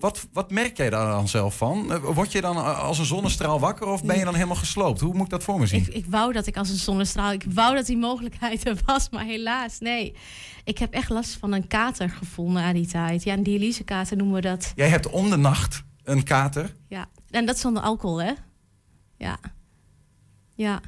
wat, 0.00 0.26
wat 0.32 0.50
merk 0.50 0.76
jij 0.76 0.90
daar 0.90 1.10
dan 1.10 1.28
zelf 1.28 1.56
van? 1.56 1.92
Uh, 1.92 2.04
word 2.04 2.32
je 2.32 2.40
dan 2.40 2.76
als 2.76 2.98
een 2.98 3.04
zonnestraal 3.04 3.60
wakker 3.60 3.86
of 3.86 4.04
ben 4.04 4.18
je 4.18 4.24
dan 4.24 4.34
helemaal 4.34 4.56
gesloopt? 4.56 5.00
Hoe 5.00 5.14
moet 5.14 5.24
ik 5.24 5.30
dat 5.30 5.42
voor 5.42 5.58
me 5.58 5.66
zien? 5.66 5.80
Ik, 5.80 5.94
ik 5.94 6.06
wou 6.06 6.32
dat 6.32 6.46
ik 6.46 6.56
als 6.56 6.70
een 6.70 6.76
zonnestraal... 6.76 7.32
Ik 7.32 7.44
wou 7.48 7.74
dat 7.74 7.86
die 7.86 7.96
mogelijkheid 7.96 8.66
er 8.66 8.78
was, 8.84 9.10
maar 9.10 9.24
helaas, 9.24 9.78
nee. 9.78 10.16
Ik 10.64 10.78
heb 10.78 10.92
echt 10.92 11.08
last 11.08 11.36
van 11.36 11.52
een 11.52 11.66
katergevoel 11.66 12.50
na 12.50 12.72
die 12.72 12.86
tijd. 12.86 13.22
Ja, 13.22 13.32
een 13.32 13.42
dialysekater 13.42 14.16
noemen 14.16 14.34
we 14.34 14.40
dat. 14.40 14.72
Jij 14.74 14.88
hebt 14.88 15.10
om 15.10 15.30
de 15.30 15.36
nacht 15.36 15.82
een 16.02 16.22
kater? 16.22 16.74
Ja, 16.88 17.08
en 17.30 17.46
dat 17.46 17.58
zonder 17.58 17.82
alcohol, 17.82 18.22
hè? 18.22 18.32
Ja. 19.18 19.38
Ja. 20.54 20.80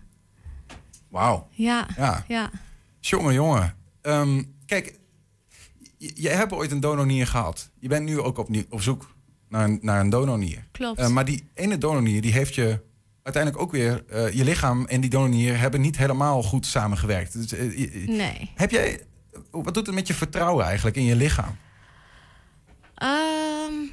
Wauw. 1.17 1.49
Ja. 1.51 1.87
ja. 1.97 2.25
ja. 2.29 2.51
Jongen, 3.01 3.35
jongen. 3.35 3.75
Ehm, 4.03 4.43
kijk, 4.67 4.99
jij 5.99 6.35
hebt 6.35 6.53
ooit 6.53 6.71
een 6.71 6.81
donornier 6.81 7.27
gehad. 7.27 7.71
Je 7.79 7.89
bent 7.89 8.05
nu 8.05 8.21
ook 8.21 8.39
op, 8.39 8.49
op 8.71 8.83
zoek 8.83 9.15
naar 9.49 9.65
een, 9.65 9.79
naar 9.83 10.01
een 10.01 10.11
donornier. 10.11 10.67
Klopt. 10.73 11.01
Uh, 11.01 11.09
maar 11.09 11.25
die 11.25 11.49
ene 11.55 11.79
donornier, 11.79 12.23
die 12.23 12.33
heeft 12.33 12.55
je 12.55 12.81
uiteindelijk 13.23 13.63
ook 13.63 13.73
weer... 13.73 14.05
Uh, 14.13 14.33
je 14.33 14.45
lichaam 14.45 14.87
en 14.87 15.01
die 15.01 15.11
donornier 15.11 15.59
hebben 15.59 15.81
niet 15.81 15.97
helemaal 15.97 16.43
goed 16.43 16.67
samengewerkt. 16.67 17.33
Dus, 17.33 17.53
uh, 17.53 18.09
nee. 18.09 18.51
Heb 18.55 18.71
jij... 18.71 19.01
Wat 19.51 19.75
doet 19.75 19.87
het 19.87 19.95
met 19.95 20.07
je 20.07 20.15
vertrouwen 20.15 20.65
eigenlijk 20.65 20.97
in 20.97 21.05
je 21.05 21.17
lichaam? 21.17 21.57
Um, 23.03 23.93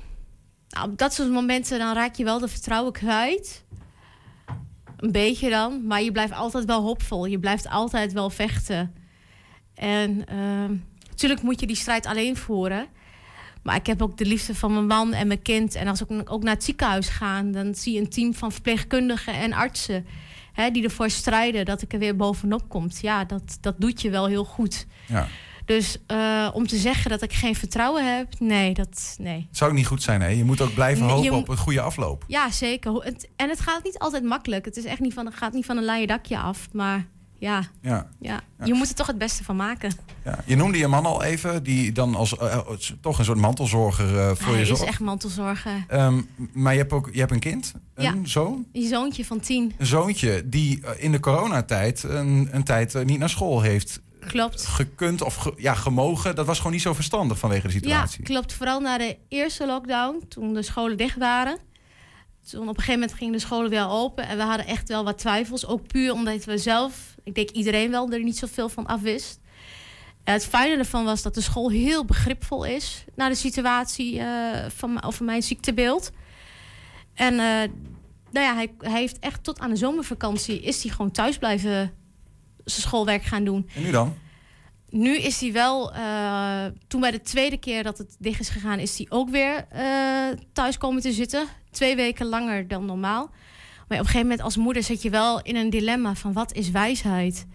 nou, 0.70 0.90
op 0.90 0.98
dat 0.98 1.14
soort 1.14 1.32
momenten 1.32 1.80
dan 1.80 1.94
raak 1.94 2.16
je 2.16 2.24
wel 2.24 2.40
de 2.40 2.48
vertrouwen 2.48 2.92
kwijt. 2.94 3.64
Een 5.04 5.12
beetje 5.12 5.50
dan, 5.50 5.88
maar 5.88 6.02
je 6.02 6.12
blijft 6.12 6.34
altijd 6.34 6.66
wel 6.66 6.82
hoopvol. 6.82 7.26
Je 7.26 7.40
blijft 7.40 7.70
altijd 7.70 8.14
wel 8.14 8.30
vechten. 8.30 8.94
En 9.76 10.26
uh, 10.32 10.78
natuurlijk 11.10 11.42
moet 11.42 11.60
je 11.60 11.68
die 11.68 11.76
strijd 11.76 12.06
alleen 12.06 12.38
voeren. 12.38 12.88
Maar 13.64 13.76
ik 13.76 13.86
heb 13.86 14.02
ook 14.02 14.18
de 14.18 14.26
liefde 14.26 14.56
van 14.56 14.74
mijn 14.74 14.88
man 14.88 15.14
en 15.14 15.28
mijn 15.28 15.42
kind. 15.42 15.76
En 15.76 15.88
als 15.88 16.02
ik 16.02 16.32
ook 16.32 16.44
naar 16.44 16.54
het 16.54 16.64
ziekenhuis 16.64 17.10
ga, 17.10 17.42
dan 17.42 17.76
zie 17.76 17.94
je 17.94 18.00
een 18.00 18.10
team 18.10 18.34
van 18.34 18.52
verpleegkundigen 18.52 19.34
en 19.34 19.54
artsen. 19.54 20.06
Hè, 20.54 20.72
die 20.72 20.84
ervoor 20.84 21.10
strijden 21.10 21.66
dat 21.66 21.82
ik 21.82 21.94
er 21.94 22.00
weer 22.00 22.16
bovenop 22.16 22.70
kom. 22.70 22.88
Ja, 23.02 23.26
dat, 23.26 23.58
dat 23.62 23.76
doet 23.78 24.02
je 24.02 24.10
wel 24.10 24.28
heel 24.28 24.46
goed. 24.46 24.86
Ja. 25.08 25.28
Dus 25.66 25.98
uh, 26.08 26.50
om 26.54 26.68
te 26.68 26.78
zeggen 26.78 27.10
dat 27.10 27.22
ik 27.22 27.34
geen 27.34 27.56
vertrouwen 27.56 28.16
heb, 28.16 28.40
nee, 28.40 28.74
dat 28.74 29.16
nee. 29.20 29.48
Zou 29.52 29.72
ook 29.72 29.78
niet 29.78 29.88
goed 29.88 30.04
zijn, 30.04 30.22
hè? 30.22 30.28
Je 30.28 30.44
moet 30.44 30.62
ook 30.62 30.74
blijven 30.74 31.06
hopen 31.06 31.34
op 31.34 31.50
een 31.50 31.58
goede 31.58 31.82
afloop. 31.82 32.24
Ja, 32.28 32.52
zeker. 32.52 33.14
En 33.36 33.50
het 33.50 33.60
gaat 33.60 33.84
niet 33.84 34.00
altijd 34.00 34.24
makkelijk. 34.24 34.66
Het 34.66 34.78
is 34.78 34.86
echt 34.86 35.00
niet 35.00 35.14
van, 35.14 35.26
het 35.26 35.36
gaat 35.36 35.54
niet 35.54 35.66
van 35.66 35.78
een 35.78 35.86
laaie 35.86 36.08
dakje 36.08 36.38
af, 36.38 36.68
maar 36.72 37.06
ja, 37.44 37.64
ja. 37.82 38.08
ja. 38.20 38.42
Je 38.64 38.74
moet 38.74 38.90
er 38.90 38.96
toch 38.96 39.08
het 39.08 39.18
beste 39.18 39.44
van 39.44 39.56
maken. 39.56 39.92
Ja. 40.24 40.40
Je 40.46 40.56
noemde 40.56 40.78
je 40.78 40.88
man 40.88 41.06
al 41.06 41.24
even, 41.24 41.64
die 41.64 41.92
dan 41.92 42.16
als 42.16 42.34
uh, 42.34 42.58
toch 43.02 43.20
een 43.20 43.26
soort 43.26 43.38
mantelzorger 43.38 44.14
uh, 44.14 44.32
voor 44.36 44.52
Hij 44.52 44.60
je 44.60 44.66
zorgt. 44.66 44.82
is 44.82 44.88
echt 44.88 45.00
mantelzorger. 45.00 45.86
Um, 45.92 46.28
maar 46.54 46.74
je 46.74 46.80
hebt 46.80 46.94
ook 46.94 47.10
je 47.12 47.20
hebt 47.20 47.32
een 47.32 47.40
kind, 47.40 47.74
een 47.96 48.04
ja. 48.04 48.16
zoon? 48.24 48.66
Een 48.74 48.88
zoontje 48.88 49.26
van 49.26 49.40
tien. 49.40 49.74
Een 49.78 49.86
zoontje 49.86 50.50
die 50.50 50.84
in 50.98 51.12
de 51.12 51.20
coronatijd 51.20 52.04
een, 52.04 52.48
een 52.52 52.64
tijd 52.64 53.06
niet 53.06 53.20
naar 53.20 53.30
school 53.30 53.62
heeft 53.62 54.02
klopt. 54.28 54.66
gekund 54.66 55.22
of 55.22 55.50
ja, 55.58 55.74
gemogen. 55.74 56.36
Dat 56.36 56.46
was 56.46 56.58
gewoon 56.58 56.72
niet 56.72 56.82
zo 56.82 56.94
verstandig 56.94 57.40
vanwege 57.40 57.68
de 57.68 57.74
situatie. 57.74 58.20
Ja, 58.20 58.26
klopt. 58.26 58.54
Vooral 58.54 58.80
na 58.80 58.98
de 58.98 59.18
eerste 59.28 59.66
lockdown, 59.66 60.26
toen 60.28 60.54
de 60.54 60.62
scholen 60.62 60.98
dicht 60.98 61.18
waren. 61.18 61.58
Toen 62.50 62.62
op 62.62 62.68
een 62.68 62.76
gegeven 62.76 63.00
moment 63.00 63.18
gingen 63.18 63.34
de 63.34 63.40
scholen 63.40 63.70
weer 63.70 63.90
open. 63.90 64.28
En 64.28 64.38
we 64.38 64.44
hadden 64.44 64.68
echt 64.68 64.88
wel 64.90 65.04
wat 65.04 65.18
twijfels. 65.18 65.66
Ook 65.66 65.88
puur 65.88 66.12
omdat 66.12 66.46
we 66.46 66.58
zelf, 66.58 67.16
ik 67.24 67.36
denk 67.36 67.50
iedereen 67.50 67.92
wel, 67.92 68.12
er 68.12 68.24
niet 68.24 68.38
zoveel 68.38 68.70
van 68.70 68.86
afwist. 68.86 69.40
Het 70.24 70.46
fijne 70.46 70.78
ervan 70.78 71.06
was 71.06 71.22
dat 71.22 71.34
de 71.34 71.42
school 71.42 71.70
heel 71.70 72.06
begripvol 72.06 72.66
is 72.66 73.04
naar 73.16 73.30
de 73.30 73.36
situatie 73.36 74.16
uh, 74.16 74.26
van, 74.76 75.04
over 75.04 75.26
mijn 75.26 75.44
ziektebeeld. 75.44 76.12
En 77.14 77.34
uh, 77.34 77.40
nou 78.32 78.46
ja, 78.46 78.54
hij, 78.54 78.74
hij 78.78 79.00
heeft 79.00 79.20
echt 79.20 79.44
tot 79.44 79.60
aan 79.60 79.70
de 79.70 79.76
zomervakantie 79.76 80.62
is 80.62 80.84
hij 80.84 80.92
gewoon 80.92 81.12
thuis 81.12 81.38
blijven 81.38 81.94
zijn 82.64 82.82
schoolwerk 82.82 83.24
gaan 83.24 83.44
doen. 83.44 83.70
En 83.76 83.84
nu 83.84 83.92
dan? 83.92 84.14
Nu 84.90 85.18
is 85.18 85.40
hij 85.40 85.52
wel, 85.52 85.96
uh, 85.96 86.66
toen 86.88 87.02
bij 87.02 87.12
de 87.12 87.22
tweede 87.22 87.58
keer 87.58 87.84
dat 87.84 87.98
het 87.98 88.16
dicht 88.20 88.40
is 88.40 88.50
gegaan, 88.50 88.80
is 88.80 88.98
hij 88.98 89.06
ook 89.10 89.30
weer 89.30 89.66
uh, 89.76 89.82
thuis 90.54 90.78
komen 90.78 91.02
te 91.02 91.12
zitten. 91.12 91.48
Twee 91.72 91.96
weken 91.96 92.26
langer 92.26 92.68
dan 92.68 92.86
normaal. 92.86 93.30
Maar 93.88 93.98
op 94.00 94.06
een 94.06 94.06
gegeven 94.06 94.22
moment 94.22 94.42
als 94.42 94.58
moeder 94.58 94.84
zit 94.84 95.02
je 95.02 95.10
wel 95.10 95.42
in 95.42 95.56
een 95.56 95.70
dilemma 95.70 96.16
van 96.16 96.34
wat 96.34 96.54
is 96.54 96.72
wijsheid? 96.72 97.46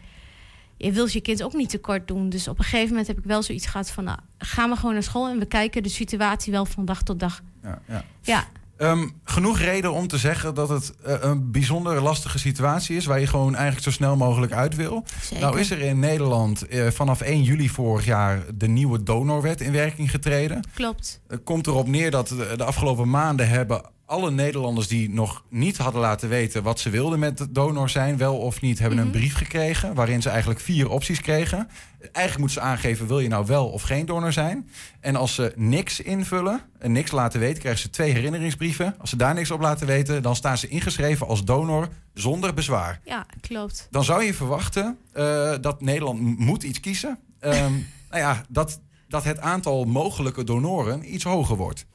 Je 0.77 0.93
wilt 0.93 1.12
je 1.12 1.21
kind 1.21 1.43
ook 1.43 1.53
niet 1.53 1.71
tekort 1.71 2.09
doen. 2.09 2.29
Dus 2.29 2.49
op 2.49 2.59
een 2.59 2.65
gegeven 2.65 2.88
moment 2.88 3.07
heb 3.07 3.19
ik 3.19 3.25
wel 3.25 3.43
zoiets 3.43 3.67
gehad 3.67 3.91
van... 3.91 4.05
Nou, 4.05 4.19
gaan 4.38 4.71
we 4.71 4.77
gewoon 4.77 4.93
naar 4.93 5.03
school 5.03 5.29
en 5.29 5.38
we 5.38 5.47
kijken 5.47 5.83
de 5.83 5.88
situatie 5.88 6.53
wel 6.53 6.65
van 6.65 6.85
dag 6.85 7.03
tot 7.03 7.21
dag. 7.21 7.43
Ja, 7.62 7.83
ja. 7.88 8.05
ja. 8.23 8.49
Um, 8.79 9.21
genoeg 9.25 9.59
reden 9.59 9.93
om 9.93 10.07
te 10.09 10.19
zeggen 10.19 10.55
dat 10.55 10.69
het 10.69 10.93
uh, 11.07 11.15
een 11.21 11.51
bijzonder 11.51 12.03
lastige 12.03 12.39
situatie 12.39 12.97
is... 12.97 13.07
waar 13.07 13.21
je 13.21 13.27
gewoon 13.27 13.55
eigenlijk 13.55 13.85
zo 13.85 13.91
snel 13.91 14.17
mogelijk 14.17 14.53
uit 14.53 14.75
wil. 14.75 15.05
Zeker. 15.23 15.45
Nou 15.45 15.59
is 15.59 15.71
er 15.71 15.81
in 15.81 15.99
Nederland 15.99 16.73
uh, 16.73 16.91
vanaf 16.91 17.21
1 17.21 17.43
juli 17.43 17.69
vorig 17.69 18.05
jaar... 18.05 18.45
de 18.55 18.69
nieuwe 18.69 19.03
donorwet 19.03 19.61
in 19.61 19.73
werking 19.73 20.11
getreden. 20.11 20.61
Klopt. 20.75 21.21
Het 21.29 21.43
komt 21.45 21.67
erop 21.67 21.89
neer 21.89 22.11
dat 22.11 22.29
de, 22.29 22.55
de 22.57 22.65
afgelopen 22.65 23.11
maanden 23.11 23.49
hebben 23.49 23.83
alle 24.09 24.31
Nederlanders 24.31 24.88
die 24.88 25.11
nog 25.11 25.45
niet 25.49 25.77
hadden 25.77 26.00
laten 26.00 26.29
weten 26.29 26.62
wat 26.62 26.81
ze 26.81 26.91
wilden 26.91 27.19
met 27.19 27.47
donor 27.50 27.88
zijn, 27.88 28.17
wel 28.17 28.38
of 28.38 28.61
niet, 28.61 28.79
hebben 28.79 28.99
een 28.99 29.09
Mhm. 29.09 29.17
brief 29.17 29.35
gekregen 29.35 29.95
waarin 29.95 30.23
ze 30.23 30.29
eigenlijk 30.29 30.61
vier 30.61 30.88
opties 30.91 31.21
kregen. 31.21 31.69
Eigenlijk 32.00 32.38
moeten 32.38 32.50
ze 32.50 32.61
aangeven, 32.61 33.07
wil 33.07 33.21
je 33.21 33.29
nou 33.29 33.47
wel 33.47 33.69
of 33.69 33.83
geen 33.83 34.07
donor 34.07 34.33
zijn? 34.33 34.69
En 35.00 35.17
als 35.17 35.35
ze 35.35 35.53
niks 35.57 36.00
invullen 36.00 36.61
en 36.79 36.93
niks 36.93 37.11
laten 37.11 37.41
weten, 37.41 37.59
krijgen 37.61 37.81
ze 37.81 37.91
twee 37.91 38.12
herinneringsbrieven. 38.12 38.95
Als 38.99 39.11
ze 39.11 39.17
daar 39.17 39.35
niks 39.35 39.50
op 39.50 39.61
laten 39.61 39.87
weten, 39.87 40.23
dan 40.23 40.37
staan 40.37 40.59
ze 40.59 40.69
ingeschreven 40.69 41.27
als 41.27 41.45
donor 41.45 41.88
zonder 42.15 42.55
bezwaar. 42.55 43.00
Ja, 43.05 43.27
klopt. 43.41 43.88
Dan 43.91 44.05
zou 44.05 44.23
je 44.23 44.35
verwachten 44.35 44.99
uh, 45.15 45.55
dat 45.61 45.81
Nederland 45.81 46.38
moet 46.38 46.62
iets 46.62 46.81
kiezen. 46.81 47.19
Um, 47.41 47.53
nou 48.11 48.23
ja, 48.23 48.43
dat, 48.49 48.81
dat 49.09 49.25
het 49.25 49.38
aantal 49.41 49.85
mogelijke 49.85 50.45
donoren 50.45 51.15
iets 51.15 51.25
hoger 51.25 51.57
wordt. 51.57 51.87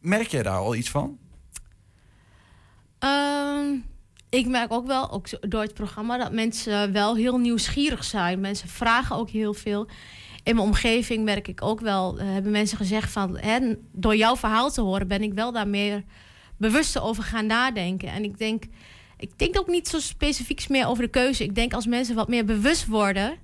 Merk 0.00 0.26
jij 0.28 0.42
daar 0.42 0.58
al 0.58 0.74
iets 0.74 0.90
van? 0.90 1.18
Um, 3.04 3.84
ik 4.30 4.46
merk 4.46 4.72
ook 4.72 4.86
wel, 4.86 5.10
ook 5.10 5.50
door 5.50 5.62
het 5.62 5.74
programma, 5.74 6.18
dat 6.18 6.32
mensen 6.32 6.92
wel 6.92 7.16
heel 7.16 7.38
nieuwsgierig 7.38 8.04
zijn. 8.04 8.40
Mensen 8.40 8.68
vragen 8.68 9.16
ook 9.16 9.30
heel 9.30 9.54
veel. 9.54 9.86
In 10.42 10.54
mijn 10.54 10.66
omgeving 10.66 11.24
merk 11.24 11.48
ik 11.48 11.62
ook 11.62 11.80
wel, 11.80 12.20
uh, 12.20 12.24
hebben 12.32 12.52
mensen 12.52 12.76
gezegd 12.76 13.12
van, 13.12 13.38
hè, 13.38 13.74
door 13.92 14.16
jouw 14.16 14.36
verhaal 14.36 14.70
te 14.70 14.80
horen 14.80 15.08
ben 15.08 15.22
ik 15.22 15.34
wel 15.34 15.52
daar 15.52 15.68
meer 15.68 16.02
bewuster 16.56 17.02
over 17.02 17.22
gaan 17.22 17.46
nadenken. 17.46 18.08
En 18.08 18.24
ik 18.24 18.38
denk, 18.38 18.64
ik 19.16 19.38
denk 19.38 19.58
ook 19.58 19.68
niet 19.68 19.88
zo 19.88 20.00
specifiek 20.00 20.68
meer 20.68 20.86
over 20.86 21.02
de 21.02 21.10
keuze. 21.10 21.44
Ik 21.44 21.54
denk 21.54 21.74
als 21.74 21.86
mensen 21.86 22.14
wat 22.14 22.28
meer 22.28 22.44
bewust 22.44 22.86
worden 22.86 23.36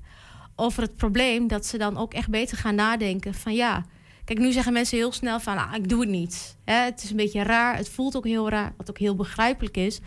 over 0.56 0.82
het 0.82 0.96
probleem, 0.96 1.48
dat 1.48 1.66
ze 1.66 1.78
dan 1.78 1.96
ook 1.96 2.14
echt 2.14 2.28
beter 2.28 2.56
gaan 2.56 2.74
nadenken 2.74 3.34
van 3.34 3.54
ja. 3.54 3.84
Kijk, 4.30 4.42
nu 4.42 4.52
zeggen 4.52 4.72
mensen 4.72 4.98
heel 4.98 5.12
snel 5.12 5.40
van, 5.40 5.56
ah, 5.56 5.74
ik 5.74 5.88
doe 5.88 6.00
het 6.00 6.08
niet. 6.08 6.56
Hè, 6.64 6.74
het 6.74 7.02
is 7.02 7.10
een 7.10 7.16
beetje 7.16 7.42
raar, 7.42 7.76
het 7.76 7.88
voelt 7.88 8.16
ook 8.16 8.24
heel 8.24 8.48
raar, 8.48 8.72
wat 8.76 8.90
ook 8.90 8.98
heel 8.98 9.14
begrijpelijk 9.14 9.76
is. 9.76 10.00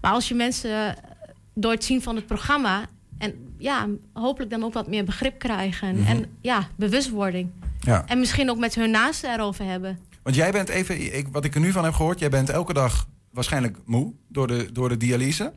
Maar 0.00 0.12
als 0.12 0.28
je 0.28 0.34
mensen 0.34 0.96
door 1.54 1.72
het 1.72 1.84
zien 1.84 2.02
van 2.02 2.16
het 2.16 2.26
programma... 2.26 2.86
en 3.18 3.54
ja, 3.58 3.88
hopelijk 4.12 4.50
dan 4.50 4.64
ook 4.64 4.72
wat 4.72 4.88
meer 4.88 5.04
begrip 5.04 5.38
krijgen. 5.38 5.88
Mm 5.88 5.96
-hmm. 5.96 6.06
En 6.06 6.26
ja, 6.40 6.68
bewustwording. 6.76 7.50
Ja. 7.80 8.04
En 8.06 8.18
misschien 8.18 8.50
ook 8.50 8.58
met 8.58 8.74
hun 8.74 8.90
naasten 8.90 9.32
erover 9.32 9.64
hebben. 9.64 9.98
Want 10.22 10.36
jij 10.36 10.52
bent 10.52 10.68
even, 10.68 11.16
ik, 11.16 11.28
wat 11.28 11.44
ik 11.44 11.54
er 11.54 11.60
nu 11.60 11.72
van 11.72 11.84
heb 11.84 11.94
gehoord... 11.94 12.18
jij 12.18 12.30
bent 12.30 12.50
elke 12.50 12.72
dag 12.72 13.06
waarschijnlijk 13.30 13.78
moe 13.84 14.12
door 14.28 14.46
de, 14.46 14.72
door 14.72 14.88
de 14.88 14.96
dialyse. 14.96 15.52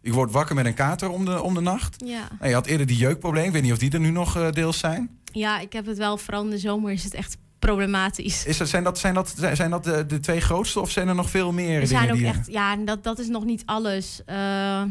Je 0.00 0.12
wordt 0.12 0.32
wakker 0.32 0.54
met 0.54 0.66
een 0.66 0.74
kater 0.74 1.10
om 1.10 1.24
de, 1.24 1.42
om 1.42 1.54
de 1.54 1.60
nacht. 1.60 1.96
Ja. 2.06 2.28
En 2.40 2.48
je 2.48 2.54
had 2.54 2.66
eerder 2.66 2.86
die 2.86 2.96
jeukprobleem. 2.96 3.44
Ik 3.44 3.52
weet 3.52 3.62
niet 3.62 3.72
of 3.72 3.78
die 3.78 3.92
er 3.92 4.00
nu 4.00 4.10
nog 4.10 4.36
uh, 4.36 4.52
deels 4.52 4.78
zijn. 4.78 5.20
Ja, 5.32 5.58
ik 5.58 5.72
heb 5.72 5.86
het 5.86 5.98
wel. 5.98 6.18
Vooral 6.18 6.44
in 6.44 6.50
de 6.50 6.58
zomer 6.58 6.92
is 6.92 7.04
het 7.04 7.14
echt 7.14 7.36
problematisch. 7.58 8.46
Is 8.46 8.56
dat, 8.56 8.68
zijn 8.68 8.84
dat, 8.84 8.98
zijn 8.98 9.14
dat, 9.14 9.34
zijn 9.52 9.70
dat 9.70 9.84
de, 9.84 10.06
de 10.06 10.20
twee 10.20 10.40
grootste 10.40 10.80
of 10.80 10.90
zijn 10.90 11.08
er 11.08 11.14
nog 11.14 11.30
veel 11.30 11.52
meer? 11.52 11.80
Er 11.80 11.86
zijn 11.86 12.10
ook 12.10 12.16
die... 12.16 12.26
echt, 12.26 12.46
ja, 12.46 12.76
dat, 12.76 13.04
dat 13.04 13.18
is 13.18 13.28
nog 13.28 13.44
niet 13.44 13.62
alles. 13.66 14.20
Uh, 14.26 14.36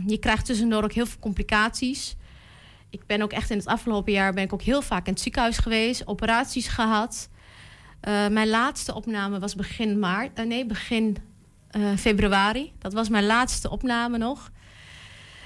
je 0.05 0.17
krijgt 0.19 0.45
tussendoor 0.45 0.83
ook 0.83 0.93
heel 0.93 1.05
veel 1.05 1.19
complicaties. 1.19 2.15
Ik 2.89 3.05
ben 3.05 3.21
ook 3.21 3.31
echt 3.31 3.49
in 3.49 3.57
het 3.57 3.65
afgelopen 3.65 4.11
jaar 4.11 4.33
ben 4.33 4.43
ik 4.43 4.53
ook 4.53 4.61
heel 4.61 4.81
vaak 4.81 5.05
in 5.05 5.13
het 5.13 5.21
ziekenhuis 5.21 5.57
geweest, 5.57 6.07
operaties 6.07 6.67
gehad. 6.67 7.29
Uh, 8.07 8.27
mijn 8.27 8.49
laatste 8.49 8.93
opname 8.93 9.39
was 9.39 9.55
begin 9.55 9.99
maart, 9.99 10.39
uh, 10.39 10.45
nee, 10.45 10.65
begin 10.65 11.17
februari. 11.97 12.73
Dat 12.79 12.93
was 12.93 13.09
mijn 13.09 13.25
laatste 13.25 13.69
opname 13.69 14.17
nog. 14.17 14.51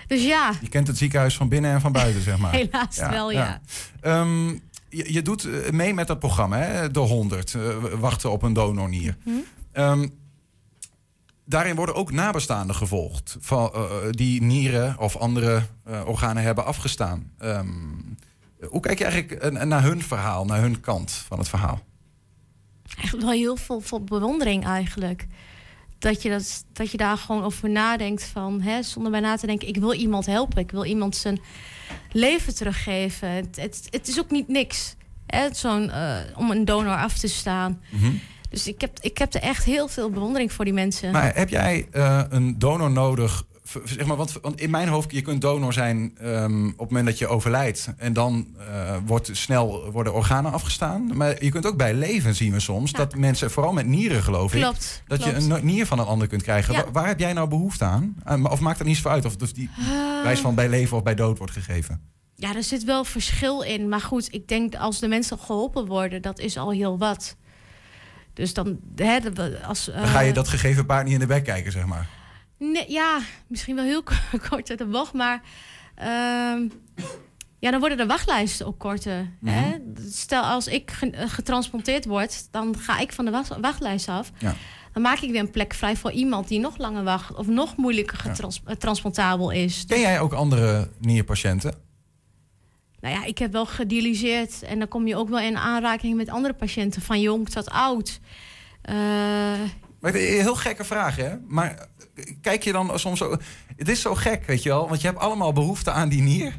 Dus 0.08 0.24
ja. 0.24 0.52
Je 0.62 0.70
kent 0.70 0.88
het 0.88 0.98
ziekenhuis 0.98 1.38
van 1.38 1.50
binnen 1.50 1.72
en 1.72 1.82
van 1.82 1.92
buiten, 1.92 2.22
zeg 2.22 2.38
maar. 2.38 2.52
Helaas 2.60 2.96
ja, 2.96 3.10
wel, 3.10 3.32
ja. 3.32 3.62
ja. 4.02 4.20
Um, 4.20 4.62
je, 4.96 5.14
je, 5.14 5.22
doet 5.22 5.72
mee 5.72 5.94
met 5.94 6.08
dat 6.08 6.20
programma, 6.20 6.58
hè? 6.58 6.92
de 6.92 7.00
100, 7.00 7.54
uh, 7.54 7.75
wachten 8.00 8.32
op 8.32 8.42
een 8.42 8.54
donornier. 8.54 9.18
Mhm. 9.24 9.36
Hm? 9.74 9.82
Um, 9.82 10.14
daarin 11.46 11.75
worden 11.75 11.96
ook 11.96 12.12
nabestaanden 12.12 12.75
gevolgd, 12.75 13.38
van, 13.40 13.72
uh, 13.75 13.86
die 14.10 14.42
nieren 14.42 15.00
of 15.00 15.16
andere 15.18 15.62
uh, 15.88 16.08
organen 16.08 16.44
hebben 16.44 16.66
afgestaan. 16.66 17.32
Um, 17.40 18.18
hoe 18.70 18.80
kijk 18.80 18.98
je 18.98 19.06
eigenlijk 19.06 19.66
naar 19.66 19.84
hun 19.84 20.02
verhaal, 20.02 20.46
naar 20.46 20.62
hun 20.62 20.80
kant 20.80 21.12
van 21.12 21.38
het 21.38 21.50
verhaal? 21.50 21.80
Echt 23.02 23.22
wel 23.22 23.32
heel 23.32 23.56
veel, 23.56 23.82
veel 23.82 24.04
bewondering 24.04 24.66
eigenlijk. 24.66 25.28
Dat 26.00 26.22
je, 26.22 26.30
dat, 26.30 26.66
dat 26.74 26.92
je 26.92 26.98
daar 26.98 27.18
gewoon 27.18 27.44
over 27.44 27.70
nadenkt 27.70 28.24
van, 28.24 28.62
hè, 28.62 28.84
zonder 28.84 29.12
bij 29.12 29.20
na 29.20 29.36
te 29.36 29.46
denken, 29.46 29.68
ik 29.68 29.78
wil 29.78 29.94
iemand 29.94 30.25
helpen, 30.25 30.58
ik 30.58 30.72
wil 30.72 30.86
iemand 30.86 31.16
zijn 31.16 31.40
leven 32.12 32.56
teruggeven. 32.56 33.30
Het, 33.30 33.56
het, 33.56 33.88
het 33.89 34.08
is 34.08 34.20
ook 34.20 34.32
niet 34.32 34.48
niks 34.48 34.96
hè, 35.25 35.54
zo'n, 35.54 35.88
uh, 35.88 36.18
om 36.36 36.51
een 36.51 36.65
donor 36.65 36.96
af 36.96 37.18
te 37.18 37.27
staan. 37.27 37.82
-hmm. 37.89 38.20
Dus 38.50 38.68
ik 38.68 38.82
heb, 38.82 39.00
ik 39.00 39.18
heb 39.18 39.34
er 39.34 39.42
echt 39.42 39.63
heel 39.63 39.88
veel 39.88 40.10
bewondering 40.10 40.51
voor 40.51 40.65
die 40.65 40.74
mensen. 40.74 41.12
Maar 41.12 41.36
heb 41.36 41.50
jij 41.50 41.88
uh, 41.94 42.22
een 42.30 42.60
donor 42.60 42.92
nodig? 42.92 43.44
Zeg 43.84 44.05
maar, 44.05 44.17
want, 44.17 44.38
want 44.41 44.62
in 44.62 44.69
mijn 44.69 44.88
hoofd, 44.88 45.12
je 45.12 45.22
kunt 45.22 45.41
donor 45.41 45.74
zijn 45.74 46.17
um, 46.24 46.67
op 46.69 46.79
het 46.79 46.88
moment 46.89 47.05
dat 47.05 47.17
je 47.17 47.27
overlijdt. 47.27 47.88
En 47.98 48.13
dan 48.13 48.48
uh, 48.60 48.95
wordt 49.05 49.29
snel 49.31 49.91
worden 49.91 50.13
organen 50.13 50.51
afgestaan. 50.51 51.17
Maar 51.17 51.43
je 51.43 51.50
kunt 51.51 51.65
ook 51.65 51.77
bij 51.77 51.93
leven 51.93 52.36
zien 52.36 52.51
we 52.51 52.60
soms 52.60 52.91
Ja. 52.91 52.98
dat 52.98 53.15
mensen, 53.15 53.51
vooral 53.51 53.74
met 53.74 53.86
nieren 53.88 54.24
geloof 54.24 54.53
ik, 54.53 54.62
dat 54.62 54.77
klopt. 55.07 55.24
je 55.25 55.34
een 55.53 55.65
nier 55.65 55.86
van 55.86 56.00
een 56.00 56.05
ander 56.05 56.27
kunt 56.27 56.41
krijgen. 56.43 56.74
Ja. 56.74 56.84
Waar, 56.84 56.91
waar 56.91 57.07
heb 57.07 57.19
jij 57.19 57.34
nou 57.34 57.48
behoefte 57.50 57.84
aan? 57.84 58.15
Uh, 58.29 58.43
of 58.51 58.60
maakt 58.60 58.77
dat 58.77 58.88
niet 58.88 58.98
zo 58.98 59.10
uit 59.10 59.25
of, 59.25 59.36
of 59.41 59.51
die 59.51 59.69
Ah. 59.77 60.24
wijs 60.24 60.39
van 60.39 60.55
bij 60.55 60.69
leven 60.69 60.98
of 60.98 61.03
bij 61.03 61.15
dood 61.15 61.38
wordt 61.38 61.53
gegeven? 61.53 62.01
Ja, 62.36 62.55
er 62.55 62.63
zit 62.63 62.84
wel 62.84 63.03
verschil 63.03 63.62
in. 63.62 63.89
Maar 63.89 64.01
goed, 64.01 64.27
ik 64.34 64.48
denk 64.48 64.75
als 64.75 65.00
de 65.00 65.07
mensen 65.07 65.39
geholpen 65.39 65.86
worden, 65.86 66.22
dat 66.22 66.39
is 66.39 66.57
al 66.57 66.72
heel 66.72 66.98
wat. 66.98 67.36
Dus 68.34 68.53
dan, 68.53 68.79
hè, 68.95 69.19
als, 69.67 69.86
Dan 69.86 70.07
ga 70.07 70.19
je 70.19 70.34
dat 70.34 70.48
gegeven 70.48 70.86
paard 70.86 71.03
niet 71.05 71.13
in 71.13 71.19
de 71.19 71.25
bek 71.25 71.43
kijken, 71.43 71.72
zeg 71.72 71.86
maar. 71.86 72.10
Nee, 72.58 72.92
ja, 72.92 73.20
misschien 73.48 73.76
wel 73.76 73.86
heel 73.86 74.04
kort 74.50 74.70
uit 74.70 74.78
de 74.78 74.86
bocht, 74.86 75.14
maar 75.14 75.42
uh, 76.00 76.70
ja, 77.60 77.72
dan 77.72 77.80
worden 77.80 77.98
de 77.98 78.06
wachtlijsten 78.06 78.66
ook 78.66 78.80
korter. 78.80 79.32
Mhm. 79.40 79.54
hè? 79.54 79.78
Stel, 80.10 80.44
als 80.44 80.68
ik 80.68 80.92
getransplanteerd 81.16 82.06
word, 82.06 82.48
dan 82.52 82.78
ga 82.78 83.00
ik 83.00 83.14
van 83.14 83.26
de 83.26 83.44
wachtlijst 83.62 84.08
af. 84.08 84.32
Ja. 84.38 84.56
Dan 84.94 85.02
maak 85.02 85.20
ik 85.20 85.32
weer 85.32 85.40
een 85.40 85.52
plek 85.52 85.74
vrij 85.74 85.96
voor 85.96 86.12
iemand 86.12 86.48
die 86.48 86.60
nog 86.60 86.78
langer 86.78 87.04
wacht 87.04 87.36
of 87.36 87.48
nog 87.48 87.76
moeilijker 87.76 88.18
getrans 88.18 88.62
ja. 88.66 88.76
transplantabel 88.76 89.50
is. 89.50 89.86
Ken 89.88 90.00
jij 90.00 90.20
ook 90.20 90.34
andere 90.34 90.90
nierpatiënten? 91.00 91.74
Nou 93.00 93.16
ja, 93.16 93.26
ik 93.26 93.38
heb 93.38 93.52
wel 93.52 93.66
gedialyseerd 93.66 94.64
en 94.64 94.80
dan 94.80 94.88
kom 94.88 95.08
je 95.08 95.16
ook 95.16 95.30
wel 95.30 95.40
in 95.40 95.58
aanraking 95.58 96.16
met 96.16 96.30
andere 96.30 96.54
patiënten, 96.54 97.02
van 97.02 97.22
jong 97.22 97.50
tot 97.50 97.70
oud. 97.70 98.20
Uh, 98.90 98.96
maar 100.12 100.22
heel 100.22 100.56
gekke 100.56 100.84
vraag, 100.84 101.16
hè? 101.16 101.36
Maar 101.48 101.88
kijk 102.42 102.64
je 102.64 102.72
dan 102.72 103.00
soms 103.00 103.20
zo. 103.20 103.38
Het 103.76 103.90
is 103.90 104.02
zo 104.02 104.16
gek, 104.16 104.46
weet 104.46 104.64
je 104.64 104.70
wel? 104.70 104.88
Want 104.88 105.02
je 105.02 105.08
hebt 105.08 105.20
allemaal 105.20 105.54
behoefte 105.54 105.92
aan 105.92 106.10
die 106.10 106.22
nier. 106.22 106.54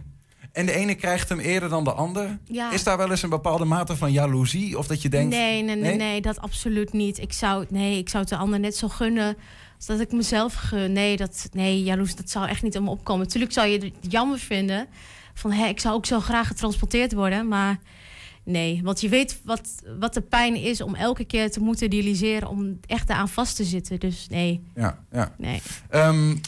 En 0.53 0.67
de 0.67 0.73
ene 0.73 0.95
krijgt 0.95 1.29
hem 1.29 1.39
eerder 1.39 1.69
dan 1.69 1.85
de 1.85 1.93
ander. 1.93 2.39
Ja. 2.45 2.73
Is 2.73 2.83
daar 2.83 2.97
wel 2.97 3.11
eens 3.11 3.23
een 3.23 3.31
bepaalde 3.31 3.65
mate 3.65 3.97
van 3.97 4.13
jaloezie? 4.13 4.79
Of 4.79 4.87
dat 4.87 5.03
je 5.03 5.09
denkt. 5.09 5.35
Nee, 5.35 5.63
nee, 5.63 5.77
nee, 5.77 5.97
nee, 5.97 6.21
dat 6.21 6.41
absoluut 6.41 6.93
niet. 6.93 7.19
Ik 7.19 7.33
zou, 7.33 7.65
nee, 7.69 7.99
ik 7.99 8.09
zou 8.09 8.23
het 8.23 8.33
de 8.33 8.39
ander 8.39 8.61
net 8.61 8.77
zo 8.77 8.89
gunnen. 8.89 9.37
Als 9.77 9.87
dat 9.87 10.01
ik 10.01 10.13
mezelf 10.13 10.55
gun. 10.55 10.93
Nee, 10.93 11.17
dat, 11.17 11.49
nee, 11.53 11.83
jaloers, 11.83 12.15
dat 12.15 12.31
zou 12.31 12.49
echt 12.49 12.63
niet 12.63 12.77
om 12.77 12.85
me 12.85 12.91
opkomen. 12.91 13.25
Natuurlijk 13.25 13.53
zou 13.53 13.67
je 13.67 13.79
het 13.79 14.13
jammer 14.13 14.39
vinden. 14.39 14.87
Van 15.35 15.53
hé, 15.53 15.67
ik 15.67 15.81
zou 15.81 15.95
ook 15.95 16.07
zo 16.07 16.21
graag 16.21 16.47
getransporteerd 16.47 17.13
worden. 17.13 17.49
Maar 17.49 17.79
nee, 18.47 18.81
want 18.83 19.01
je 19.01 19.09
weet 19.09 19.41
wat, 19.45 19.69
wat 19.99 20.15
de 20.15 20.21
pijn 20.21 20.57
is 20.57 20.81
om 20.81 20.95
elke 20.95 21.25
keer 21.25 21.51
te 21.51 21.61
moeten 21.61 21.91
dialyseren. 21.91 22.49
Om 22.49 22.81
echt 22.87 23.11
eraan 23.11 23.29
vast 23.29 23.57
te 23.57 23.65
zitten. 23.65 24.01
Dus 24.01 24.27
nee. 24.31 24.63
Ja, 24.75 25.05
ja. 25.13 25.35
Nee. 25.39 25.63
Um, 25.91 26.41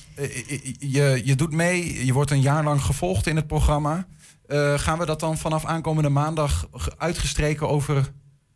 je, 0.79 1.21
je 1.25 1.35
doet 1.35 1.53
mee, 1.53 2.07
je 2.07 2.13
wordt 2.13 2.31
een 2.31 2.41
jaar 2.41 2.65
lang 2.65 2.83
gevolgd 2.83 3.27
in 3.27 3.37
het 3.37 3.47
programma. 3.47 4.07
Uh, 4.47 4.79
gaan 4.79 4.99
we 4.99 5.07
dat 5.07 5.21
dan 5.21 5.39
vanaf 5.39 5.65
aankomende 5.65 6.09
maandag 6.09 6.69
uitgestreken 6.99 7.69
over 7.69 8.13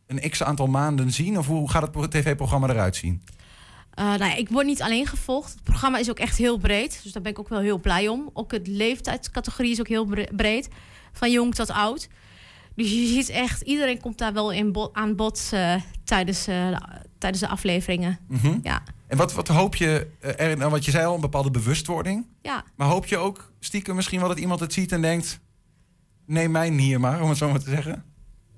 een 0.07 0.31
x 0.31 0.43
aantal 0.43 0.67
maanden 0.67 1.13
zien? 1.13 1.39
Of 1.39 1.47
hoe 1.47 1.71
gaat 1.71 1.95
het 1.95 2.11
tv-programma 2.11 2.69
eruit 2.69 2.97
zien? 2.97 3.23
Uh, 3.99 4.05
nou 4.05 4.25
ja, 4.25 4.35
ik 4.35 4.49
word 4.49 4.67
niet 4.67 4.83
alleen 4.83 5.07
gevolgd. 5.07 5.53
Het 5.53 5.63
programma 5.63 5.99
is 5.99 6.11
ook 6.11 6.19
echt 6.19 6.37
heel 6.37 6.59
breed. 6.59 7.01
Dus 7.03 7.13
daar 7.13 7.23
ben 7.23 7.33
ik 7.33 7.39
ook 7.39 7.49
wel 7.49 7.61
heel 7.61 7.79
blij 7.79 8.09
om. 8.09 8.31
Ook 8.33 8.53
het 8.53 8.67
leeftijdscategorie 8.67 9.73
is 9.73 9.81
ook 9.81 9.89
heel 9.89 10.09
breed. 10.37 10.69
Van 11.13 11.31
jong 11.31 11.55
tot 11.55 11.71
oud. 11.71 12.09
Dus 12.75 12.91
je 12.91 13.07
ziet 13.07 13.29
echt, 13.29 13.61
iedereen 13.61 14.01
komt 14.01 14.19
daar 14.19 14.33
wel 14.33 14.53
in 14.53 14.77
aan 14.93 15.17
bod 15.17 15.51
uh, 15.55 15.75
tijdens, 16.05 16.49
uh, 16.49 16.77
tijdens 17.19 17.43
de 17.43 17.49
afleveringen. 17.49 18.19
Mhm. 18.29 18.59
Ja. 18.63 18.83
En 19.07 19.17
wat, 19.17 19.33
wat 19.33 19.49
hoop 19.49 19.77
je 19.77 20.07
er, 20.21 20.57
nou, 20.57 20.71
wat 20.71 20.85
je 20.85 20.91
zei 20.91 21.07
al, 21.07 21.15
een 21.15 21.21
bepaalde 21.21 21.51
bewustwording. 21.51 22.27
Ja. 22.43 22.65
Maar 22.77 22.89
hoop 22.89 23.07
je 23.07 23.17
ook 23.17 23.53
stiekem 23.61 23.95
misschien 23.95 24.19
wel 24.19 24.29
dat 24.29 24.39
iemand 24.39 24.61
het 24.61 24.73
ziet 24.73 24.93
en 24.93 25.03
denkt: 25.03 25.41
neem 26.27 26.51
mij 26.51 26.71
hier 26.71 27.01
maar, 27.01 27.23
om 27.23 27.29
het 27.29 27.39
zo 27.39 27.51
maar 27.51 27.63
te 27.63 27.71
zeggen? 27.71 28.05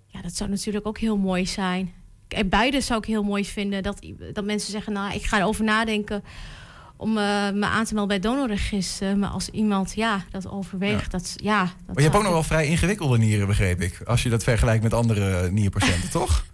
Ja, 0.07 0.23
dat 0.23 0.37
zou 0.37 0.51
natuurlijk 0.51 0.87
ook 0.87 0.99
heel 0.99 1.17
mooi 1.17 1.47
zijn. 1.47 1.93
En 2.29 2.49
beide 2.49 2.81
zou 2.81 2.99
ik 2.99 3.05
heel 3.05 3.23
mooi 3.23 3.45
vinden. 3.45 3.83
Dat, 3.83 4.07
dat 4.33 4.45
mensen 4.45 4.71
zeggen, 4.71 4.93
nou, 4.93 5.15
ik 5.15 5.25
ga 5.25 5.39
erover 5.39 5.65
nadenken 5.65 6.25
om 6.97 7.09
uh, 7.09 7.51
me 7.51 7.67
aan 7.67 7.85
te 7.85 7.95
melden 7.95 8.21
bij 8.21 8.31
donorregister. 8.31 9.19
Maar 9.19 9.31
als 9.31 9.49
iemand 9.49 9.93
ja, 9.95 10.25
dat 10.31 10.49
overweegt, 10.49 11.13
ja. 11.13 11.19
dat 11.19 11.35
ja. 11.37 11.61
Dat 11.63 11.73
maar 11.87 11.97
je 11.97 12.03
hebt 12.03 12.17
ook 12.17 12.23
nog 12.23 12.33
wel 12.33 12.43
vrij 12.43 12.67
ingewikkelde 12.67 13.19
nieren, 13.19 13.47
begreep 13.47 13.81
ik. 13.81 14.01
Als 14.05 14.23
je 14.23 14.29
dat 14.29 14.45
vergelijkt 14.45 14.83
met 14.83 14.95
andere 14.95 15.51
nierpatiënten, 15.51 16.11
toch? 16.21 16.45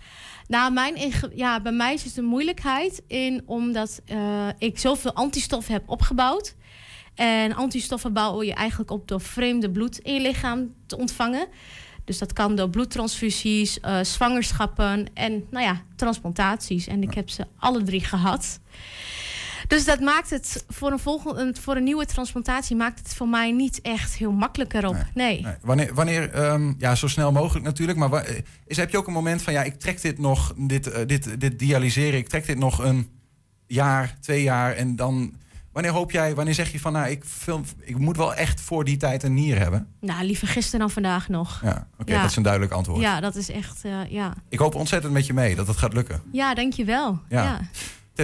Nou, 0.48 0.72
mijn 0.72 1.12
ja, 1.34 1.60
bij 1.60 1.72
mij 1.72 1.94
is 1.94 2.04
het 2.04 2.16
een 2.16 2.24
moeilijkheid 2.24 3.02
in 3.06 3.42
omdat 3.46 4.00
uh, 4.12 4.48
ik 4.58 4.78
zoveel 4.78 5.12
antistoffen 5.12 5.72
heb 5.72 5.82
opgebouwd. 5.86 6.54
En 7.14 7.54
antistoffen 7.54 8.12
bouw 8.12 8.42
je 8.42 8.54
eigenlijk 8.54 8.90
op 8.90 9.08
door 9.08 9.20
vreemde 9.20 9.70
bloed 9.70 9.98
in 9.98 10.14
je 10.14 10.20
lichaam 10.20 10.74
te 10.86 10.98
ontvangen. 10.98 11.48
Dus 12.04 12.18
dat 12.18 12.32
kan 12.32 12.56
door 12.56 12.70
bloedtransfusies, 12.70 13.78
uh, 13.84 14.00
zwangerschappen 14.02 15.06
en 15.14 15.46
nou 15.50 15.64
ja, 15.64 15.82
transplantaties. 15.96 16.86
En 16.86 17.02
ik 17.02 17.14
heb 17.14 17.30
ze 17.30 17.46
alle 17.58 17.82
drie 17.82 18.04
gehad. 18.04 18.60
Dus 19.70 19.84
dat 19.84 20.00
maakt 20.00 20.30
het 20.30 20.64
voor 20.68 20.92
een, 20.92 20.98
volgende, 20.98 21.60
voor 21.60 21.76
een 21.76 21.84
nieuwe 21.84 22.06
transplantatie 22.06 22.76
maakt 22.76 22.98
het 22.98 23.14
voor 23.14 23.28
mij 23.28 23.52
niet 23.52 23.80
echt 23.80 24.14
heel 24.14 24.32
makkelijker 24.32 24.86
op. 24.86 24.96
Nee. 25.14 25.42
nee. 25.42 25.54
Wanneer, 25.62 25.94
wanneer 25.94 26.50
um, 26.52 26.74
ja, 26.78 26.94
zo 26.94 27.08
snel 27.08 27.32
mogelijk 27.32 27.64
natuurlijk. 27.64 27.98
Maar 27.98 28.26
is, 28.66 28.76
heb 28.76 28.90
je 28.90 28.98
ook 28.98 29.06
een 29.06 29.12
moment 29.12 29.42
van 29.42 29.52
ja, 29.52 29.62
ik 29.62 29.80
trek 29.80 30.02
dit 30.02 30.18
nog, 30.18 30.54
dit, 30.56 30.86
uh, 30.86 30.94
dit, 31.06 31.40
dit 31.40 31.58
dialyseren, 31.58 32.18
ik 32.18 32.28
trek 32.28 32.46
dit 32.46 32.58
nog 32.58 32.78
een 32.78 33.10
jaar, 33.66 34.16
twee 34.20 34.42
jaar 34.42 34.72
en 34.72 34.96
dan. 34.96 35.34
Wanneer 35.72 35.92
hoop 35.92 36.10
jij, 36.10 36.34
wanneer 36.34 36.54
zeg 36.54 36.72
je 36.72 36.80
van 36.80 36.92
nou, 36.92 37.08
ik, 37.08 37.24
film, 37.24 37.64
ik 37.80 37.98
moet 37.98 38.16
wel 38.16 38.34
echt 38.34 38.60
voor 38.60 38.84
die 38.84 38.96
tijd 38.96 39.22
een 39.22 39.34
nier 39.34 39.58
hebben? 39.58 39.86
Nou, 40.00 40.24
liever 40.24 40.48
gisteren 40.48 40.80
dan 40.80 40.90
vandaag 40.90 41.28
nog. 41.28 41.60
Ja, 41.62 41.70
oké, 41.70 42.02
okay, 42.02 42.14
ja. 42.14 42.20
dat 42.20 42.30
is 42.30 42.36
een 42.36 42.42
duidelijk 42.42 42.72
antwoord. 42.72 43.00
Ja, 43.00 43.20
dat 43.20 43.36
is 43.36 43.50
echt, 43.50 43.84
uh, 43.84 44.10
ja. 44.10 44.34
Ik 44.48 44.58
hoop 44.58 44.74
ontzettend 44.74 45.12
met 45.12 45.26
je 45.26 45.32
mee 45.32 45.54
dat 45.54 45.66
het 45.66 45.76
gaat 45.76 45.92
lukken. 45.92 46.22
Ja, 46.32 46.54
dankjewel. 46.54 47.20
Ja. 47.28 47.42
ja. 47.42 47.60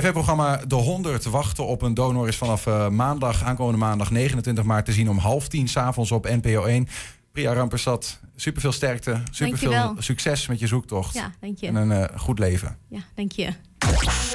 TV-programma 0.01 0.57
De 0.57 0.75
100 0.75 1.25
wachten 1.25 1.67
op 1.67 1.83
een 1.83 1.95
donor 1.95 2.29
is 2.29 2.37
vanaf 2.37 2.67
uh, 2.67 2.89
maandag, 2.89 3.43
aankomende 3.43 3.79
maandag 3.79 4.11
29 4.11 4.65
maart 4.65 4.85
te 4.85 4.93
zien 4.93 5.11
om 5.11 5.19
half 5.19 5.49
tien 5.49 5.69
s'avonds 5.69 6.13
op 6.13 6.25
NPO 6.25 6.65
1. 6.65 6.89
Priya 7.33 7.53
Rampersad, 7.53 8.21
superveel 8.35 8.73
sterkte, 8.73 9.23
superveel 9.31 9.95
succes 9.99 10.47
met 10.47 10.59
je 10.59 10.67
zoektocht. 10.67 11.15
Ja, 11.15 11.33
dank 11.41 11.59
je. 11.59 11.67
En 11.67 11.75
een 11.75 11.91
uh, 11.91 12.19
goed 12.19 12.39
leven. 12.39 12.79
Ja, 12.89 13.01
dank 13.15 13.33
je. 13.33 14.35